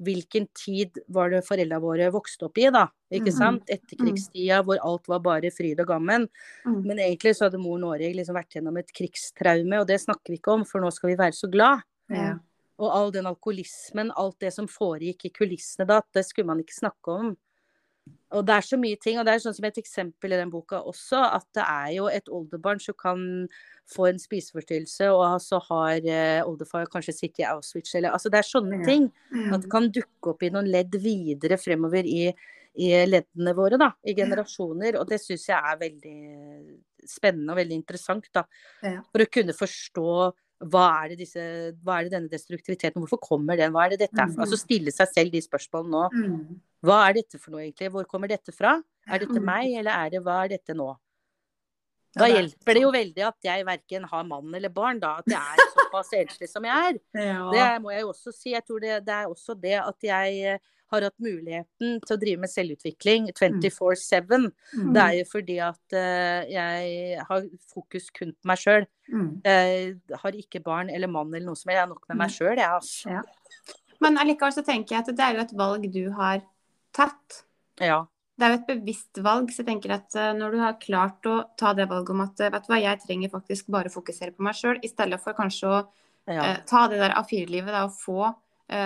[0.00, 2.86] hvilken tid var det foreldra våre vokste opp i, da.
[3.12, 3.66] Ikke sant?
[3.68, 6.24] Etterkrigstida hvor alt var bare fryd og gammen.
[6.64, 6.78] Mm.
[6.86, 10.40] Men egentlig så hadde mor Norge liksom vært gjennom et krigstraume, og det snakker vi
[10.40, 11.84] ikke om, for nå skal vi være så glad.
[12.10, 12.38] Ja.
[12.80, 16.78] Og all den alkoholismen, alt det som foregikk i kulissene da, det skulle man ikke
[16.78, 17.34] snakke om.
[18.32, 20.50] Og det er så mye ting, og det er sånn som et eksempel i den
[20.50, 23.20] boka også, at det er jo et oldebarn som kan
[23.90, 28.40] få en spiseforstyrrelse, og så har eh, oldefar kanskje sittet i Auschwitz, eller altså det
[28.40, 28.86] er sånne Ja.
[28.86, 29.10] ting.
[29.34, 29.52] Mm.
[29.54, 32.30] At det kan dukke opp i noen ledd videre fremover i,
[32.80, 33.92] i leddene våre, da.
[34.06, 34.96] I generasjoner.
[35.02, 36.18] Og det syns jeg er veldig
[37.10, 38.46] spennende og veldig interessant, da.
[38.82, 39.00] Ja.
[39.10, 40.08] For å kunne forstå
[40.60, 41.42] hva er, det disse,
[41.84, 44.42] hva er det denne destruktiviteten, hvorfor kommer den, hva er det dette er for.
[44.44, 46.02] Altså stille seg selv de spørsmålene nå.
[46.12, 46.58] Mm.
[46.84, 48.74] Hva er dette for noe egentlig, hvor kommer dette fra?
[49.08, 49.44] Er dette Mhm.
[49.44, 50.90] meg, eller er det, hva er dette nå?
[52.12, 55.14] Da er hjelper det jo veldig at jeg verken har mann eller barn, da.
[55.22, 56.98] At jeg er såpass enslig som jeg er.
[57.54, 58.50] Det må jeg jo også si.
[58.50, 62.42] Jeg tror det, det er også det at jeg har hatt muligheten til å drive
[62.42, 64.48] med selvutvikling 24-7.
[64.76, 64.92] Mm.
[64.96, 68.88] Det er jo fordi at uh, jeg har fokus kun på meg sjøl.
[69.10, 69.28] Mm.
[69.46, 71.78] Jeg har ikke barn eller mann eller noe som helst.
[71.80, 73.18] Jeg er nok med meg sjøl, jeg, altså.
[73.18, 73.76] Ja.
[74.00, 76.42] Men allikevel så tenker jeg at det er jo et valg du har
[76.96, 77.42] tatt.
[77.80, 78.02] Ja.
[78.40, 81.26] Det er jo et bevisst valg, så jeg tenker at eh, når du har klart
[81.28, 84.46] å ta det valget om at vet du hva, jeg trenger faktisk bare fokusere på
[84.46, 85.80] meg sjøl, i stedet for kanskje å
[86.30, 86.54] ja.
[86.68, 88.30] ta det der A4-livet og få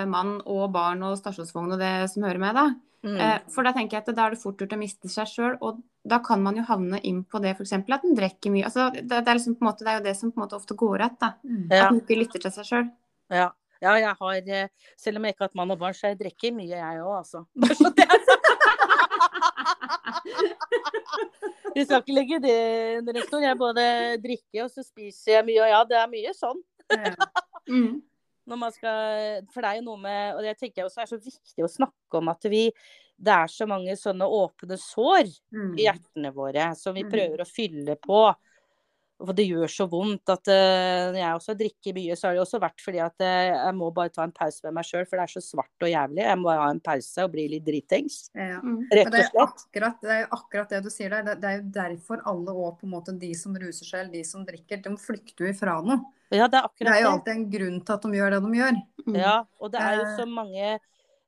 [0.09, 2.67] mann og barn og stasjonsvogn og det som hører med, da.
[3.05, 3.19] Mm.
[3.21, 5.57] Eh, for da tenker jeg at da er det fort gjort å miste seg sjøl,
[5.61, 7.75] og da kan man jo havne inn på det f.eks.
[7.77, 8.65] at en drikker mye.
[8.71, 10.77] Altså, det, det, er liksom måte, det er jo det som på en måte ofte
[10.79, 11.31] går igjen, da.
[11.45, 11.67] Mm.
[11.69, 11.83] ja.
[11.83, 12.89] At man ikke lytter til seg sjøl.
[13.33, 13.51] Ja.
[13.85, 16.21] ja, jeg har eh, Selv om jeg ikke har hatt mann og barn, så jeg
[16.23, 17.45] drikker mye, jeg òg, altså.
[17.61, 18.51] Bare så det er sagt.
[21.75, 22.59] Vi skal ikke legge det
[23.01, 23.43] under en stol.
[23.43, 23.85] Jeg både
[24.23, 26.61] drikker og så spiser jeg mye, og ja, det er mye sånn.
[26.95, 27.15] Ja.
[27.65, 28.03] Mm.
[28.47, 31.13] Når man skal, for det er jo noe med Og det tenker jeg også er
[31.15, 32.67] så viktig å snakke om at vi
[33.17, 35.79] Det er så mange sånne åpne sår Mm.
[35.79, 37.13] i hjertene våre som vi Mm.
[37.13, 38.35] prøver å fylle på.
[39.25, 42.43] For det gjør så vondt at eh, når jeg også drikker mye, så har det
[42.43, 45.17] også vært fordi at uh, jeg må bare ta en pause med meg sjøl, for
[45.17, 46.25] det er så svart og jævlig.
[46.27, 48.17] Jeg må bare ha en pause og bli litt dritings.
[48.35, 48.59] Ja.
[48.61, 48.83] Mm.
[48.91, 49.15] Rett slett.
[49.15, 51.23] det og er, akkurat, det er akkurat det du sier der.
[51.23, 54.13] Det, det er jo derfor alle òg, på en måte de som ruser seg, eller
[54.19, 56.03] de som drikker, de flykter jo ifra noe.
[56.35, 58.59] Ja, det er Det er jo alltid en grunn til at de gjør det de
[58.59, 58.81] gjør.
[59.07, 59.17] Mm.
[59.21, 60.17] Ja, og det er jo Eh.
[60.19, 60.79] så mange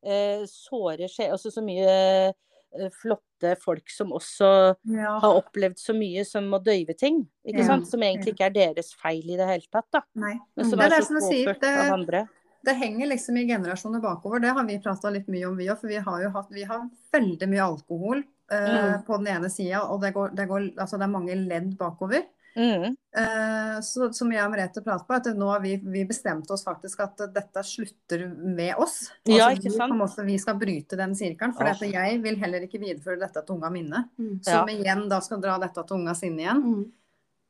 [0.07, 2.33] eh, såre skjer, Altså så mye
[2.77, 5.19] eh, flotte folk som også Ja.
[5.21, 7.27] har opplevd så mye som må døyve ting.
[7.47, 7.87] Ikke Ja, sant?
[7.89, 10.01] Som egentlig ikke er deres feil i det hele tatt, da.
[10.15, 10.35] Nei.
[10.57, 11.47] Men som Det er er det så som du sier.
[11.47, 12.29] påført Det, av andre.
[12.65, 14.41] det henger liksom i generasjoner bakover.
[14.41, 15.79] Det har vi prata litt mye om, vi òg.
[15.79, 19.05] For vi har jo hatt vi har veldig mye alkohol eh, Mm.
[19.07, 22.23] på den ene sida, og det, går, det, går, altså det er mange ledd bakover.
[22.57, 22.97] Mm.
[23.17, 26.65] Uh, så, som jeg og Merete prater på, at nå har vi, vi bestemt oss
[26.67, 28.99] faktisk at dette slutter med oss.
[29.29, 29.93] Ja, Altså, ikke vi, sant?
[29.93, 31.57] på en måte, vi skal bryte den sirkelen.
[31.57, 31.89] For Åh.
[31.93, 34.07] jeg vil heller ikke videreføre dette til unga mine.
[34.19, 34.39] Mm.
[34.47, 36.63] Som igjen da skal dra dette til unga sine igjen.
[36.65, 36.87] Mm.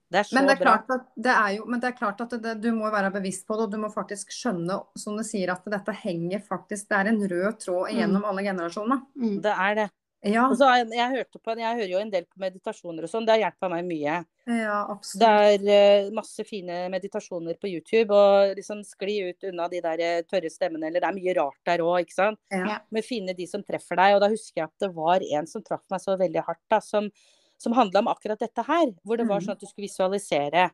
[0.07, 2.21] Det er så Men det er klart at det er jo, men det er klart
[2.23, 5.25] at det, du må være bevisst på det, og du må faktisk skjønne, som du
[5.27, 9.03] sier, at dette henger faktisk Det er en rød tråd gjennom alle generasjoner.
[9.19, 9.41] Mm.
[9.43, 9.89] Det er det.
[10.27, 13.11] Ja, Og så jeg, jeg, hørte på, jeg hører jo en del på meditasjoner og
[13.13, 14.17] sånn, det har hjulpet meg mye.
[14.51, 14.79] ja
[15.23, 15.67] Det er
[16.07, 20.51] uh, masse fine meditasjoner på YouTube, og liksom skli ut unna de der eh, tørre
[20.51, 22.41] stemmene, eller det er mye rart der òg, ikke sant.
[22.51, 22.81] Ja.
[22.91, 24.17] Men finne de som treffer deg.
[24.17, 26.81] Og da husker jeg at det var en som traff meg så veldig hardt, da,
[26.83, 27.11] som,
[27.59, 28.91] som handla om akkurat dette her.
[29.05, 29.47] Hvor det var Mhm.
[29.47, 30.71] sånn at du skulle visualisere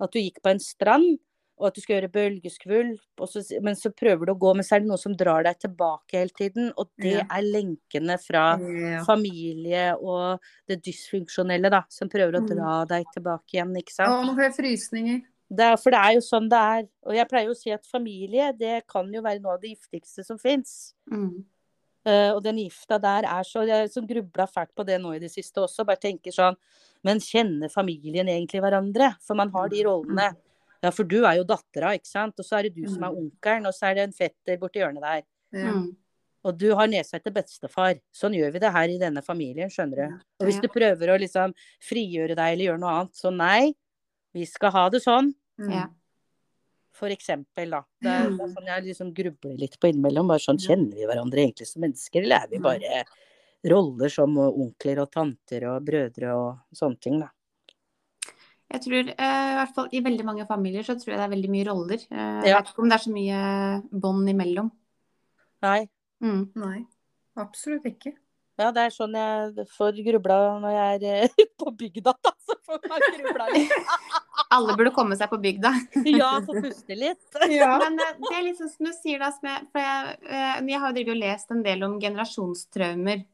[0.00, 1.18] at du gikk på en strand,
[1.58, 4.66] og at du skal gjøre bølgeskvulp, og så, men så prøver du å gå, men
[4.66, 6.72] så er det noe som drar deg tilbake hele tiden.
[6.76, 7.24] Og det Ja.
[7.30, 9.04] er lenkene fra Ja.
[9.04, 13.96] familie og det dysfunksjonelle, da, som prøver å dra dra deg tilbake igjen, ikke Å,
[13.96, 14.26] sant.
[14.26, 15.22] nå får jeg frysninger.
[15.48, 16.88] Det er, for det er jo sånn det er.
[17.06, 20.24] Og jeg pleier å si at familie, det kan jo være noe av det giftigste
[20.24, 20.92] som fins.
[21.10, 21.44] Mm.
[22.06, 25.18] Uh, og den gifta der er så Jeg som grubla fælt på det nå i
[25.18, 25.84] det siste også.
[25.84, 26.54] Bare tenker sånn
[27.02, 29.16] Men kjenner familien egentlig hverandre?
[29.26, 30.36] For man har de rollene.
[30.82, 32.34] Ja, for du er jo dattera, ikke sant.
[32.38, 34.82] Og så er det du som er onkelen, og så er det en fetter borti
[34.82, 35.22] hjørnet der.
[35.52, 35.72] Ja.
[35.72, 35.96] Mm.
[36.46, 37.96] Og du har nedsett etter bestefar.
[38.14, 40.18] Sånn gjør vi det her i denne familien, skjønner du.
[40.40, 43.74] Og hvis du prøver å liksom frigjøre deg eller gjøre noe annet, så nei.
[44.36, 45.32] Vi skal ha det sånn.
[45.58, 45.70] Mm.
[45.72, 45.86] Ja.
[46.96, 47.82] For eksempel, da.
[48.00, 48.36] Det er, Mm.
[48.38, 50.28] det er sånn jeg liksom grubler litt på innimellom.
[50.28, 53.04] Bare sånn, kjenner vi hverandre egentlig som mennesker, eller er vi bare
[53.66, 57.28] roller som onkler og tanter og brødre og sånne ting, da.
[58.72, 61.34] Jeg tror, eh, i hvert fall i veldig mange familier, så tror jeg det er
[61.36, 62.00] veldig mye roller.
[62.10, 62.58] Eh, Jeg Ja.
[62.60, 63.40] vet ikke om det er så mye
[63.92, 64.70] bånd imellom.
[65.62, 65.88] Nei.
[66.22, 66.50] Mm.
[66.56, 66.86] Nei,
[67.36, 68.14] absolutt ikke.
[68.58, 71.28] Ja, det er sånn jeg får grubla når jeg er eh,
[71.60, 72.32] på bygda, da.
[72.46, 73.70] Så får man grubla litt.
[74.56, 75.72] Alle burde komme seg på bygda.
[76.18, 77.20] Ja, få puste litt.
[77.52, 77.76] Ja.
[77.78, 80.18] Men det er litt sånn som du sier da, jeg, for jeg,
[80.72, 83.24] jeg har jo drevet og lest en del om generasjonstraumer.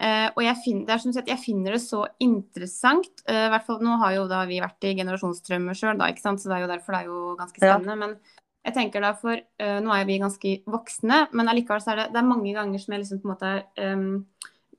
[0.00, 3.10] Eh, og jeg finner, det er som sagt, jeg finner det så interessant.
[3.28, 6.56] Uh, i hvert fall, Nå har jo da vi vært i generasjonstraumer sjøl, så det
[6.56, 7.74] er jo derfor det er jo ganske Ja.
[7.76, 7.98] spennende.
[7.98, 8.16] Men
[8.64, 12.06] jeg tenker da for uh, Nå er vi ganske voksne, men allikevel så er det,
[12.14, 13.52] det er mange ganger som jeg liksom på en måte
[13.84, 14.26] um,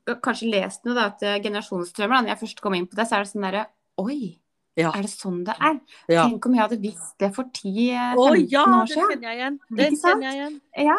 [0.09, 3.19] Kanskje lest noe da, at generasjonstraumer, da når jeg først kom inn på det, så
[3.19, 3.65] er det sånn derre
[4.01, 4.39] Oi,
[4.75, 4.89] Ja.
[4.89, 5.77] er det sånn det er?
[6.09, 6.25] Ja.
[6.25, 9.11] Tenk om jeg hadde visst det for 10-15 oh, ja, år det siden.
[9.11, 9.59] kjenner jeg igjen.
[9.69, 10.61] Det kjenner jeg igjen.
[10.89, 10.97] Ja.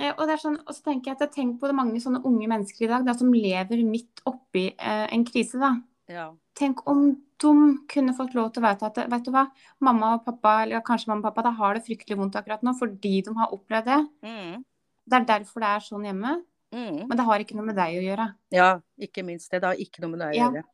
[0.00, 2.46] Eh, Og, sånn, og så tenker jeg at jeg tenker på det mange sånne unge
[2.48, 5.58] mennesker i dag da, som lever midt oppi eh, en krise.
[5.60, 5.74] da.
[6.08, 6.30] Ja.
[6.56, 7.10] Tenk om
[7.40, 7.52] de
[7.88, 9.46] kunne fått lov til å vite at vet du hva,
[9.80, 12.74] mamma og pappa eller kanskje mamma og pappa da har det fryktelig vondt akkurat nå
[12.76, 14.00] fordi de har opplevd det.
[14.24, 14.64] Mm.
[15.10, 16.34] Det er derfor det er sånn hjemme.
[16.72, 16.98] Mm.
[17.08, 18.26] Men det har ikke noe med deg å gjøre.
[18.54, 19.60] ja, ikke minst det.
[19.60, 20.50] Det har ikke noe med deg å Ja.
[20.50, 20.64] gjøre.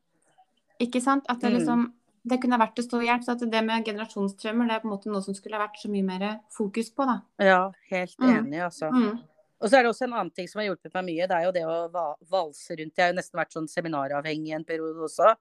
[0.81, 1.25] Ikke sant?
[1.29, 1.93] At det Mm.
[2.29, 3.23] Det kunne vært til stå hjelp.
[3.25, 5.89] Så at det med generasjonstrømmer det er på en måte noe som skulle vært så
[5.93, 7.07] mye mer fokus på.
[7.07, 7.21] da.
[7.39, 8.47] Ja, helt Mm.
[8.47, 8.91] enig, altså.
[8.91, 9.19] Mm.
[9.61, 11.27] Og så er det også en annen ting som har hjulpet meg mye.
[11.29, 11.91] Det er jo det å
[12.29, 12.97] valse rundt.
[12.97, 15.35] Jeg har jo nesten vært sånn seminaravhengig en periode også.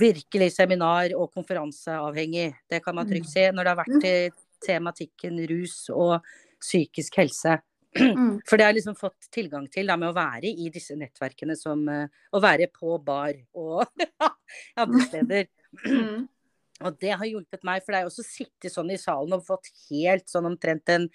[0.00, 2.54] Virkelig seminar- og konferanseavhengig.
[2.70, 3.40] Det kan man trygt si.
[3.52, 4.30] Når det har vært i
[4.66, 6.22] tematikken rus og
[6.60, 7.58] psykisk helse.
[7.96, 8.40] Mm.
[8.48, 11.56] For det har jeg liksom fått tilgang til da, med å være i disse nettverkene
[11.56, 13.86] som eh, Å være på bar og
[14.76, 15.46] andre steder.
[15.84, 16.28] Mm.
[16.86, 19.46] Og det har hjulpet meg, for det er jo også sittet sånn i salen og
[19.46, 21.06] fått helt sånn omtrent en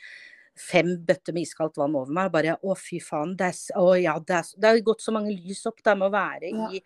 [0.58, 2.32] fem bøtter med iskaldt vann over meg.
[2.34, 3.36] Bare å, fy faen.
[3.38, 6.10] Det, er, å, ja, det, er, det har gått så mange lys opp da med
[6.10, 6.70] å være Ja.
[6.74, 6.82] i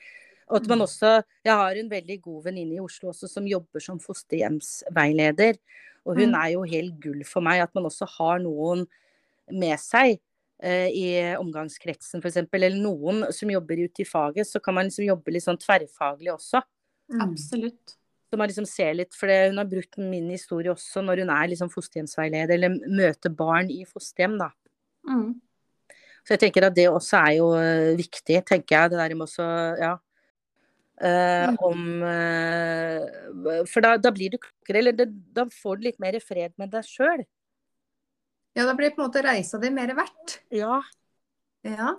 [0.45, 3.81] og at man også Jeg har en veldig god venninne i Oslo også som jobber
[3.81, 5.57] som fosterhjemsveileder.
[6.05, 6.35] Og hun Mm.
[6.43, 7.61] er jo helt gull for meg.
[7.63, 8.85] At man også har noen
[9.51, 10.19] med seg
[10.61, 12.37] eh, i omgangskretsen f.eks.
[12.53, 14.45] Eller noen som jobber ute i faget.
[14.47, 16.61] Så kan man liksom jobbe litt sånn tverrfaglig også.
[17.11, 17.21] Mm.
[17.21, 17.95] Absolutt.
[18.25, 21.51] Så man liksom ser litt, for Hun har brukt min historie også når hun er
[21.51, 24.37] liksom fosterhjemsveileder, eller møter barn i fosterhjem.
[24.39, 24.49] da.
[25.07, 25.35] Mm.
[26.25, 28.91] Så jeg tenker at det også er jo eh, viktig, tenker jeg.
[28.91, 29.45] Det der med også,
[29.79, 29.93] ja.
[30.95, 31.57] Uh, Mm.
[31.59, 36.15] om uh, For da, da blir du klokere, eller det, da får du litt mer
[36.23, 37.25] fred med deg sjøl.
[38.55, 40.39] Ja, da blir på en måte reisa di mer verdt.
[40.55, 40.81] Ja,
[41.67, 41.97] Ja.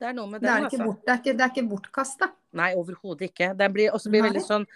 [0.00, 0.84] Det er noe med Det er altså.
[0.86, 2.30] bort, det er ikke, det er ikke bortkasta.
[2.56, 3.52] Nei, overhodet ikke.
[3.58, 4.30] Det blir også blir Nei.
[4.30, 4.66] veldig sånn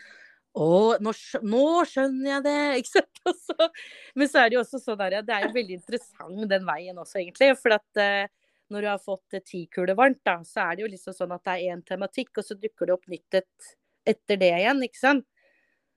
[0.54, 2.58] å, nå, nå skjønner jeg det!
[2.80, 3.20] Ikke sant?
[3.26, 3.68] Også,
[4.14, 7.00] men så er det jo også sånn der, det er jo veldig interessant den veien
[7.00, 7.48] også, egentlig.
[7.58, 8.28] For at eh,
[8.70, 11.42] når du har fått ti kuler varmt, da, så er det jo liksom sånn at
[11.48, 13.70] det er én tematikk, og så dukker det opp nytt et,
[14.14, 15.26] etter det igjen, ikke sant?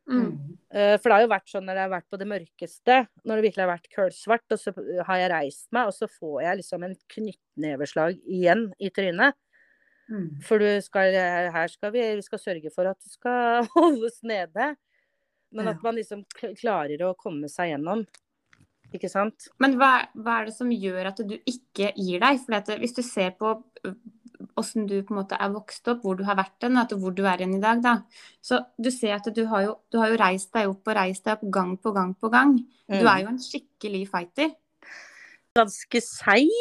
[0.08, 0.58] Mm.
[0.72, 3.40] Eh, for det har jo vært sånn når jeg har vært på det mørkeste, når
[3.40, 4.74] det virkelig har vært kølsvart, og så
[5.10, 9.38] har jeg reist meg, og så får jeg liksom en knyttneveslag igjen i trynet.
[10.08, 10.28] Mm.
[10.48, 11.16] For du skal,
[11.52, 14.76] her skal vi, vi skal sørge for at det skal holdes nede.
[15.56, 16.26] Men at man liksom
[16.60, 18.04] klarer å komme seg gjennom.
[18.96, 19.50] Ikke sant?
[19.64, 22.40] Men hva, hva er det som gjør at du ikke gir deg?
[22.44, 23.54] For hvis du ser på
[24.58, 27.14] åssen du på en måte er vokst opp, hvor du har vært den, og hvor
[27.16, 27.96] du er igjen i dag, da.
[28.42, 31.24] Så du ser at du har jo, du har jo reist deg opp og reist
[31.28, 32.58] deg opp gang på gang på gang.
[32.88, 33.08] Du Mm.
[33.08, 34.56] er jo en skikkelig fighter.
[35.58, 36.52] ganske seig.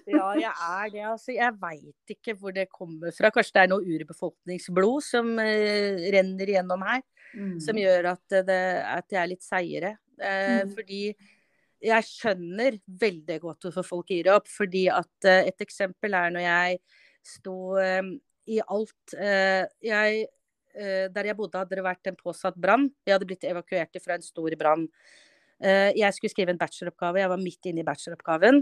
[0.09, 1.03] ja, jeg er det.
[1.05, 3.29] Altså, jeg veit ikke hvor det kommer fra.
[3.33, 7.03] Kanskje det er noe urbefolkningsblod som uh, renner igjennom her,
[7.35, 7.57] Mm.
[7.59, 8.57] som gjør at, det,
[8.87, 9.89] at jeg er litt seigere.
[10.21, 10.69] Uh, Mm.
[10.77, 10.99] Fordi
[11.85, 14.49] jeg skjønner veldig godt hvorfor folk gir opp.
[14.51, 16.79] Fordi at eh, et eksempel er når jeg
[17.25, 18.01] sto eh,
[18.51, 20.25] i alt eh, jeg,
[20.77, 22.89] eh, Der jeg bodde, hadde det vært en påsatt brann.
[23.05, 24.87] Vi hadde blitt evakuert fra en stor brann.
[25.55, 27.21] Jeg skulle skrive en bacheloroppgave.
[27.21, 28.57] Jeg var midt inne i bacheloroppgaven.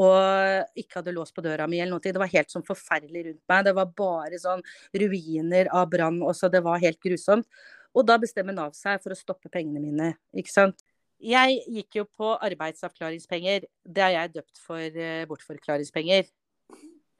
[0.00, 2.00] Og ikke hadde låst på døra mi eller noe.
[2.00, 3.66] Det var helt sånn forferdelig rundt meg.
[3.66, 4.64] Det var bare sånn
[5.02, 6.22] ruiner av brann.
[6.24, 7.44] og så Det var helt grusomt.
[7.92, 10.14] Og da bestemmer Nav seg for å stoppe pengene mine.
[10.32, 10.80] Ikke sant.
[11.20, 13.66] Jeg gikk jo på arbeidsavklaringspenger.
[13.84, 16.30] Det har jeg døpt for eh, bortforklaringspenger.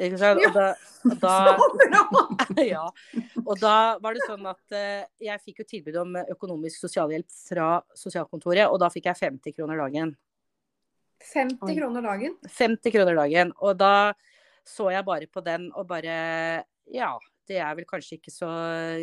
[0.00, 0.40] Ikke sant?
[0.46, 0.70] Og da,
[1.20, 1.34] da
[2.72, 2.86] ja.
[3.44, 7.68] Og da var det sånn at eh, jeg fikk jo tilbud om økonomisk sosialhjelp fra
[7.98, 10.14] sosialkontoret, og da fikk jeg 50 kroner dagen.
[11.20, 12.36] 50 kroner dagen.
[12.48, 13.52] 50 kroner dagen.
[13.60, 13.94] Og da
[14.64, 17.12] så jeg bare på den og bare Ja,
[17.48, 18.48] det er vel kanskje ikke så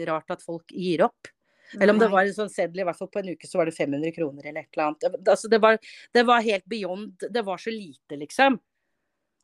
[0.10, 1.30] rart at folk gir opp.
[1.76, 3.66] Eller om det var en sånn seddel, i hvert fall på en uke så var
[3.68, 5.28] det 500 kroner eller et eller annet.
[5.28, 5.78] Altså, det, var,
[6.16, 8.60] det var helt beyond Det var så lite, liksom.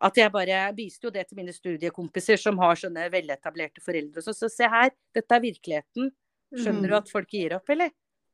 [0.03, 4.21] At jeg bare viste jo det til mine studiekompiser som har sånne veletablerte foreldre.
[4.23, 6.09] Så, så se her, dette er virkeligheten.
[6.53, 6.97] Skjønner du Mhm.
[7.01, 7.89] at folk gir opp, eller?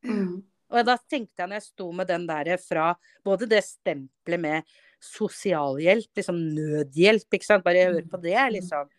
[0.05, 0.43] Mm.
[0.71, 2.91] Og da tenkte jeg når jeg sto med den der fra
[3.25, 4.63] både det stempelet med
[5.01, 8.89] sosialhjelp, liksom nødhjelp, ikke sant, bare hør på det, liksom.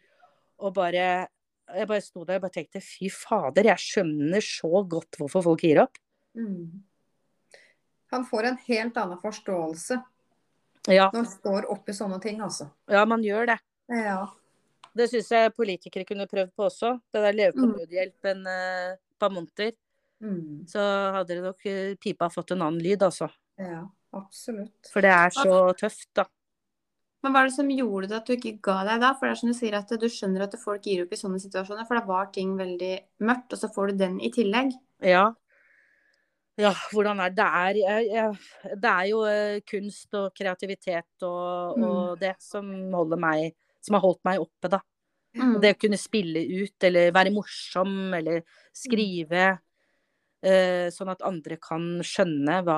[0.61, 1.29] Og bare
[1.77, 5.63] Jeg bare sto der og bare tenkte fy fader, jeg skjønner så godt hvorfor folk
[5.67, 5.99] gir opp.
[6.39, 6.83] Mm.
[8.11, 10.01] Han får en helt annen forståelse
[10.91, 12.71] Ja, når han står oppi sånne ting, altså.
[12.91, 13.59] ja man gjør det.
[13.93, 14.25] Ja.
[14.97, 16.97] Det syns jeg politikere kunne prøvd på også.
[17.13, 17.77] Det der leve på Mm.
[17.79, 19.73] nødhjelp en uh, par måneder.
[20.21, 20.67] Mm.
[20.67, 20.81] Så
[21.15, 23.31] hadde det nok eh, pipa fått en annen lyd, altså.
[23.59, 24.91] ja, absolutt.
[24.93, 26.25] For det er så tøft, da.
[27.21, 29.11] Men hva er det som gjorde det at du ikke ga deg da?
[29.19, 31.41] For det er som du sier at du skjønner at folk gir opp i sånne
[31.43, 32.95] situasjoner, for da var ting veldig
[33.29, 34.73] mørkt, og så får du den i tillegg.
[35.05, 35.27] Ja.
[36.61, 37.37] Ja, hvordan er det?
[37.41, 41.85] Det er, jeg, jeg, det er jo eh, kunst og kreativitet og, Mm.
[41.89, 44.81] og det som holder meg Som har holdt meg oppe, da.
[45.39, 45.55] Mm.
[45.63, 48.43] Det å kunne spille ut eller være morsom eller
[48.77, 49.55] skrive.
[50.45, 52.77] Uh, sånn at andre kan skjønne hva,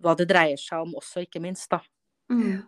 [0.00, 1.80] hva det dreier seg om også, ikke minst, da.
[2.32, 2.62] Mm.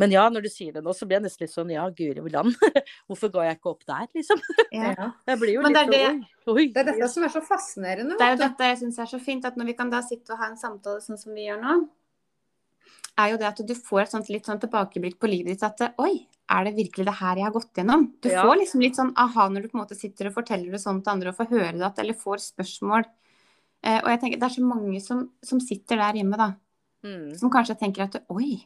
[0.00, 2.22] Men ja, når du sier det nå, så blir jeg nesten litt sånn ja, guri
[2.32, 2.54] land.
[3.10, 4.40] Hvorfor ga jeg ikke opp der, liksom?
[4.72, 5.10] Ja.
[5.28, 6.66] Jeg blir jo Men litt det er sånn oi, oi.
[6.72, 8.16] Det er dette som er så fascinerende.
[8.16, 10.32] Det er jo dette jeg syns er så fint, at når vi kan da sitte
[10.32, 11.74] og ha en samtale sånn som vi gjør nå,
[13.20, 15.82] er jo det at du får et sånt litt sånn tilbakeblikk på livet ditt at
[16.00, 16.14] oi,
[16.52, 18.06] er det virkelig det her jeg har gått gjennom?
[18.24, 18.42] Du Ja.
[18.48, 21.02] får liksom litt sånn aha når du på en måte sitter og forteller det sånn
[21.04, 23.04] til andre og får høre det at, eller får spørsmål.
[23.84, 26.54] Eh, og jeg tenker det er så mange som, som sitter der hjemme, da,
[27.04, 27.32] Mm.
[27.36, 28.62] som kanskje tenker at oi,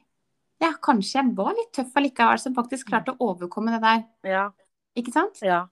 [0.62, 4.06] ja, kanskje jeg var litt tøff allikevel, som faktisk klarte å overkomme det der.
[4.26, 4.46] Ja.
[4.96, 5.42] Ikke sant?
[5.44, 5.66] Ja.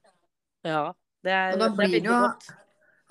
[0.67, 0.91] Ja.
[1.25, 2.51] Det er, Og da blir det veldig jo godt.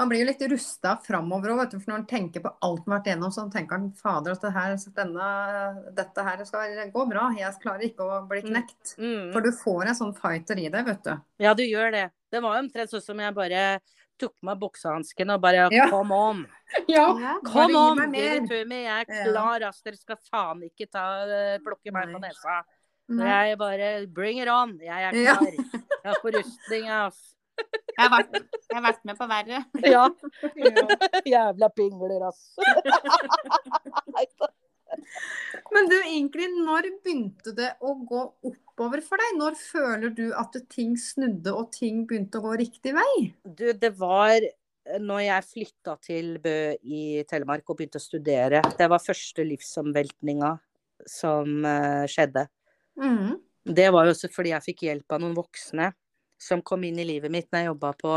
[0.01, 2.97] Han blir jo litt rusta framover òg, for når han tenker på alt han har
[2.97, 5.27] vært igjennom, så tenker han fader at det her, denne,
[5.99, 8.95] dette her skal gå bra, jeg klarer ikke å bli knekt.
[8.97, 9.29] Mm.
[9.35, 11.13] For du får en sånn fighter i deg, vet du.
[11.45, 12.07] Ja, du gjør det.
[12.33, 13.61] Det var omtrent sånn som jeg bare
[14.19, 15.87] tok på meg buksehanskene og bare Ja.
[15.89, 16.45] Come on!
[16.89, 17.07] Ja.
[17.19, 17.33] Ja.
[17.45, 17.99] Come on!
[18.11, 18.19] me!
[18.19, 19.23] Jeg er Ja.
[19.29, 19.81] klar, ass.
[19.81, 22.63] Dere skal faen ikke ta, eh, plukke meg på nesa.
[23.09, 23.49] Nei.
[23.49, 24.77] Jeg bare Bring it on!
[24.81, 25.35] Jeg er Ja.
[25.37, 25.51] klar.
[25.51, 27.35] Jeg har forrustning, ass.
[27.97, 29.65] Jeg har, vært, jeg har vært med på verre.
[29.93, 30.07] Ja.
[31.33, 32.55] Jævla pingler, ass.
[35.73, 39.37] Men du egentlig, når begynte det å gå oppover for deg?
[39.39, 43.13] Når føler du at ting snudde og ting begynte å gå riktig vei?
[43.43, 44.43] Du, det var
[44.99, 48.61] når jeg flytta til Bø i Telemark og begynte å studere.
[48.77, 50.51] Det var første livsomveltninga
[51.09, 52.45] som eh, skjedde.
[52.99, 53.39] Mm.
[53.63, 55.89] Det var jo også fordi jeg fikk hjelp av noen voksne
[56.41, 58.15] som kom inn i livet mitt når jeg jobba på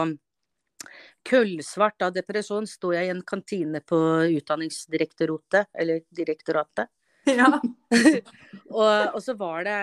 [1.26, 3.98] Kullsvart av depresjon sto jeg i en kantine på
[4.36, 6.90] Utdanningsdirektoratet, eller direktoratet.
[7.36, 7.48] Ja.
[8.66, 9.74] Og, og så var det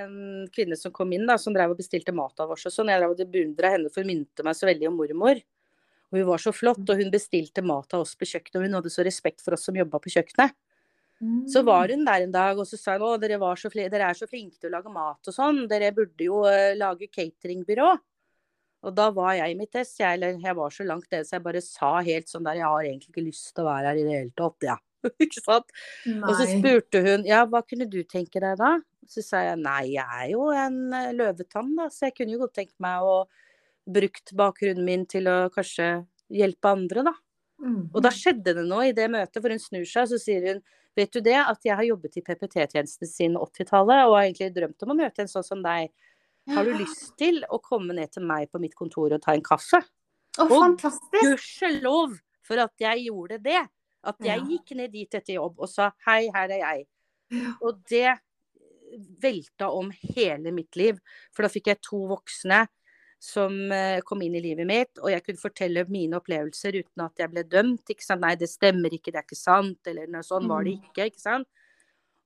[0.00, 2.66] en kvinne som kom inn da, som drev og bestilte mat av oss.
[2.68, 2.90] Og sånn.
[2.92, 5.40] Jeg drev og beundra henne, for hun minte meg så veldig om mormor.
[6.12, 8.58] Og hun var så flott, og hun bestilte mat av oss på kjøkkenet.
[8.60, 10.56] Og hun hadde så respekt for oss som jobba på kjøkkenet.
[11.48, 13.88] Så var hun der en dag og så sa hun å, dere, var så fli-
[13.92, 15.62] dere er så flinke til å lage mat og sånn.
[15.70, 17.88] Dere burde jo uh, lage cateringbyrå.
[18.86, 19.96] Og da var jeg i mitt test.
[19.98, 22.68] Jeg, eller jeg var så langt nede så jeg bare sa helt sånn der Jeg
[22.68, 24.76] har egentlig ikke lyst til å være her i det hele tatt, ja.
[25.24, 25.72] ikke sant?
[26.16, 28.76] Og så spurte hun ja, hva kunne du tenke deg da?
[29.06, 32.42] Så sa jeg nei, jeg er jo en eh, løvetann, da, så jeg kunne jo
[32.42, 33.20] godt tenkt meg å
[33.86, 37.14] brukt bakgrunnen min til å kanskje hjelpe andre, da.
[37.62, 37.84] Mm.
[37.94, 40.50] Og da skjedde det noe i det møtet, for hun snur seg og så sier
[40.50, 40.64] hun
[40.96, 44.84] Vet du det, at jeg har jobbet i PPT-tjenesten siden 80-tallet og har egentlig drømt
[44.86, 45.90] om å møte en sånn som deg.
[46.54, 49.44] Har du lyst til å komme ned til meg på mitt kontor og ta en
[49.44, 49.82] kaffe?
[49.82, 51.18] Å, Og fantastisk!
[51.20, 52.14] Gudskjelov
[52.48, 53.60] for at jeg gjorde det.
[54.06, 56.86] At jeg gikk ned dit etter jobb og sa hei, her er jeg.
[57.60, 58.16] Og det
[59.22, 60.98] velta om hele mitt liv.
[61.34, 62.64] For da fikk jeg to voksne
[63.22, 67.22] som eh, kom inn i livet mitt, og jeg kunne fortelle mine opplevelser uten at
[67.22, 67.88] jeg ble dømt.
[67.90, 68.22] ikke sant?
[68.22, 71.08] Nei, det stemmer ikke, det er ikke sant, eller noe sånn var det ikke.
[71.10, 71.48] ikke sant?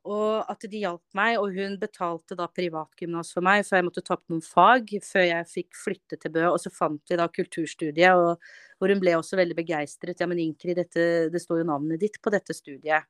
[0.09, 4.03] Og at de hjalp meg, og hun betalte da privatgymnas for meg, for jeg måtte
[4.07, 6.46] ta opp noen fag før jeg fikk flytte til Bø.
[6.55, 8.40] Og så fant vi da kulturstudiet, og,
[8.80, 10.22] hvor hun ble også veldig begeistret.
[10.22, 13.05] Ja, men Ingrid, dette, det står jo navnet ditt på dette studiet.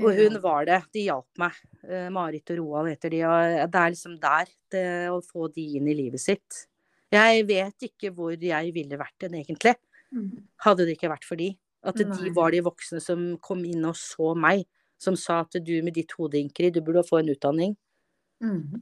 [0.00, 0.80] Og hun var det.
[0.96, 1.56] De hjalp meg.
[1.84, 3.22] Eh, Marit og Roald heter de.
[3.28, 6.64] Og det er liksom der det, å få de inn i livet sitt.
[7.12, 9.76] Jeg vet ikke hvor jeg ville vært den egentlig,
[10.10, 10.42] Mm.
[10.64, 11.52] hadde det ikke vært for de.
[11.86, 14.64] At de var de voksne som kom inn og så meg.
[15.00, 17.74] Som sa at du med ditt hode, Ingrid, du burde få en utdanning.
[18.44, 18.80] Mm.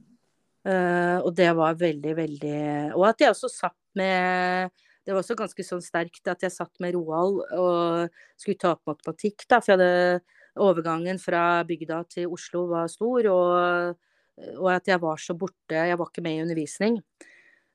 [0.67, 2.59] Uh, og det var veldig, veldig
[2.95, 4.71] Og at jeg også satt med
[5.03, 8.83] Det var også ganske sånn sterkt at jeg satt med Roald og skulle ta opp
[8.91, 9.61] matematikk, da.
[9.63, 13.95] For jeg hadde overgangen fra bygda til Oslo var stor, og,
[14.59, 15.75] og at jeg var så borte.
[15.75, 16.99] Jeg var ikke med i undervisning.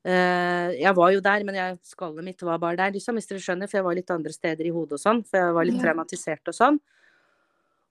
[0.05, 3.43] Eh, jeg var jo der, men jeg, skallet mitt var bare der, liksom, hvis dere
[3.45, 3.71] skjønner.
[3.71, 5.23] For jeg var litt andre steder i hodet og sånn.
[5.29, 6.81] For jeg var litt traumatisert og sånn.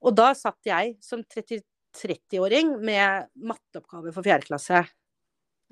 [0.04, 1.62] Og da satt jeg som 30
[1.94, 4.80] 30-åring med matteoppgave for fjerde klasse.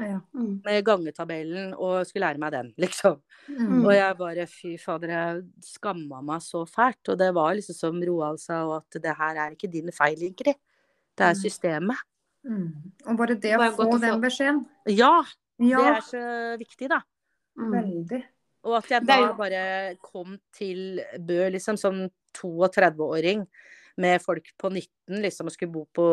[0.01, 0.19] Ja.
[0.37, 0.61] Mm.
[0.65, 3.15] Med gangetabellen og skulle lære meg den, liksom.
[3.49, 3.79] Mm.
[3.85, 7.01] Og jeg bare fy fader, jeg skamma meg så fælt.
[7.09, 10.21] Og det var liksom som Roald sa, og at det her er ikke din feil,
[10.29, 10.61] Ingrid.
[11.17, 11.41] Det er Mm.
[11.41, 11.97] systemet.
[12.45, 12.69] Mm.
[13.07, 14.61] Og bare det å Bare få å få- den beskjeden.
[14.87, 15.23] Ja,
[15.59, 16.23] det er så
[16.61, 17.01] viktig, da.
[17.57, 17.71] Mm.
[17.73, 18.23] veldig.
[18.63, 23.47] Og at jeg da bare kom til Bø liksom som 32-åring
[24.01, 26.07] med folk på 19 liksom og skulle bo på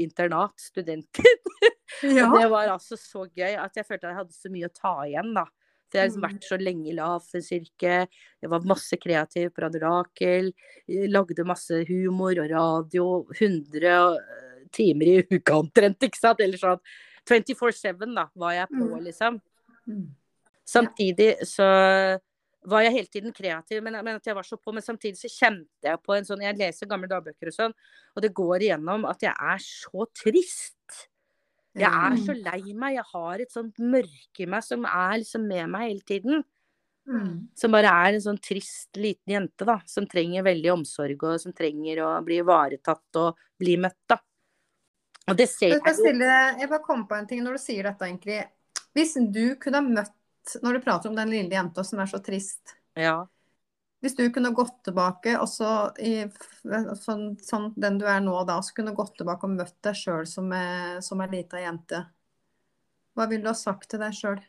[0.00, 1.24] internat, studenter.
[2.06, 2.28] Ja.
[2.30, 4.72] Og det var altså så gøy at jeg følte at jeg hadde så mye å
[4.72, 5.42] ta igjen, da.
[5.90, 6.28] For jeg har liksom Mm.
[6.30, 8.14] vært så lenge i lavfunnsyrket.
[8.40, 10.52] Jeg var masse kreativ på Radio Rakel.
[11.10, 13.08] Lagde masse humor og radio.
[13.34, 16.40] 100 eh, timer i uka omtrent, ikke sant.
[16.40, 16.78] Eller sånn
[17.28, 19.04] 24-7 da, var jeg på, Mm.
[19.10, 19.40] liksom.
[19.90, 20.06] Mm.
[20.64, 21.68] Samtidig så
[22.68, 24.74] var jeg hele tiden kreativ, men, men at jeg var så på.
[24.76, 27.74] Men samtidig så kjente jeg på en sånn Jeg leser gamle dagbøker og sånn,
[28.14, 30.76] og det går igjennom at jeg er så trist.
[31.78, 32.96] Jeg er så lei meg.
[32.98, 36.42] Jeg har et sånt mørke i meg som er liksom med meg hele tiden.
[37.10, 37.50] Mm.
[37.56, 39.78] Som bare er en sånn trist liten jente, da.
[39.88, 44.20] Som trenger veldig omsorg, og som trenger å bli ivaretatt og bli møtt, da.
[45.30, 46.10] Og det ser Jeg, jo.
[46.58, 48.42] jeg bare kom på en ting når du sier dette, egentlig.
[48.96, 50.16] Hvis du kunne ha møtt,
[50.62, 53.26] når du prater om den lille jenta som er så trist Ja.
[54.00, 56.22] Hvis du kunne gått tilbake, og så i,
[57.02, 60.24] sånn, sånn den du er nå da, så kunne gått tilbake og møtt deg sjøl
[60.26, 62.00] som, er- som ei lita jente,
[63.12, 64.40] hva ville du ha sagt til deg sjøl?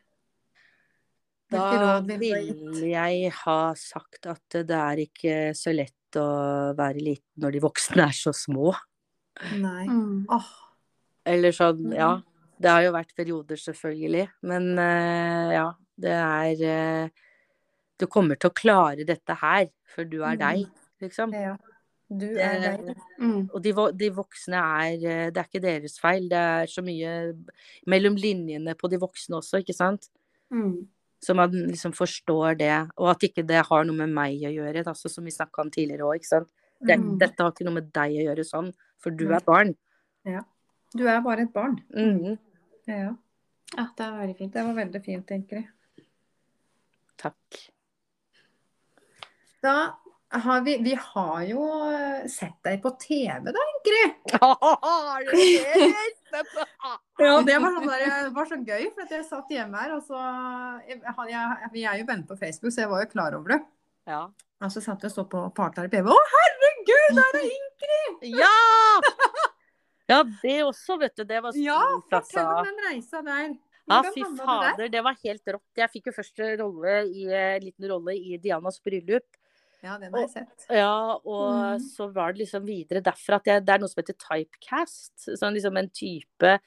[1.52, 7.58] Da ville jeg ha sagt at det er ikke så lett å være liten når
[7.58, 8.72] de voksne er så små.
[9.60, 9.84] Nei.
[9.92, 10.28] Mm.
[10.32, 10.48] Åh,
[11.28, 12.14] Eller sånn, ja.
[12.62, 14.28] Det har jo vært perioder, selvfølgelig.
[14.50, 15.66] Men eh, ja,
[16.02, 17.10] det er eh,
[18.02, 20.64] Du kommer til å klare dette her, for du er deg,
[21.04, 21.34] liksom.
[21.38, 21.58] ja.
[22.12, 22.90] Du er deg.
[23.22, 23.46] Mm.
[23.54, 26.26] Og de, de voksne er eh, Det er ikke deres feil.
[26.32, 27.12] Det er så mye
[27.88, 30.10] mellom linjene på de voksne også, ikke sant.
[30.52, 30.82] Mm.
[31.24, 32.74] Så man liksom forstår det.
[32.98, 35.72] Og at ikke det har noe med meg å gjøre, sånn som vi snakka om
[35.72, 36.52] tidligere òg, ikke sant.
[36.82, 37.20] Det, Mm.
[37.22, 39.36] Dette har ikke noe med deg å gjøre sånn, for du Nei.
[39.38, 39.76] er barn.
[40.26, 40.42] Ja.
[40.98, 41.78] Du er bare et barn.
[41.94, 42.40] Mhm.
[42.90, 43.16] Ja,
[43.78, 44.54] Ja, det var veldig fint.
[44.54, 45.68] det var veldig fint, Ingrid.
[47.22, 47.60] Takk.
[49.62, 49.76] Da
[50.32, 54.34] har vi Vi har jo eh, sett deg på TV, da, Ingrid.
[54.42, 55.94] Har du det?
[57.22, 59.92] Ja, det var, sånn der, det var så gøy, for at jeg satt hjemme her,
[59.98, 60.18] og så
[60.88, 63.60] jeg, jeg, Vi er jo venner på Facebook, så jeg var jo klar over det.
[64.10, 64.22] Ja.
[64.64, 66.08] Og så satt jeg og så på partner i PV.
[66.08, 68.26] Å, herregud, der er Ingrid!
[68.40, 68.56] Ja!
[70.12, 71.24] Ja, det også, vet du.
[71.28, 71.82] Det var stort, Ja,
[72.12, 73.54] fortell om den reisa der.
[73.92, 75.66] Ja, fy fader, det var helt rått.
[75.82, 79.26] Jeg fikk jo første rolle i, eh, liten rolle i Dianas bryllup.
[79.82, 80.68] Ja, den har jeg sett.
[80.70, 81.80] Ja, og Mm.
[81.82, 85.26] så var det liksom videre derfra at jeg, det er noe som heter typecast.
[85.42, 86.60] Sånn liksom en type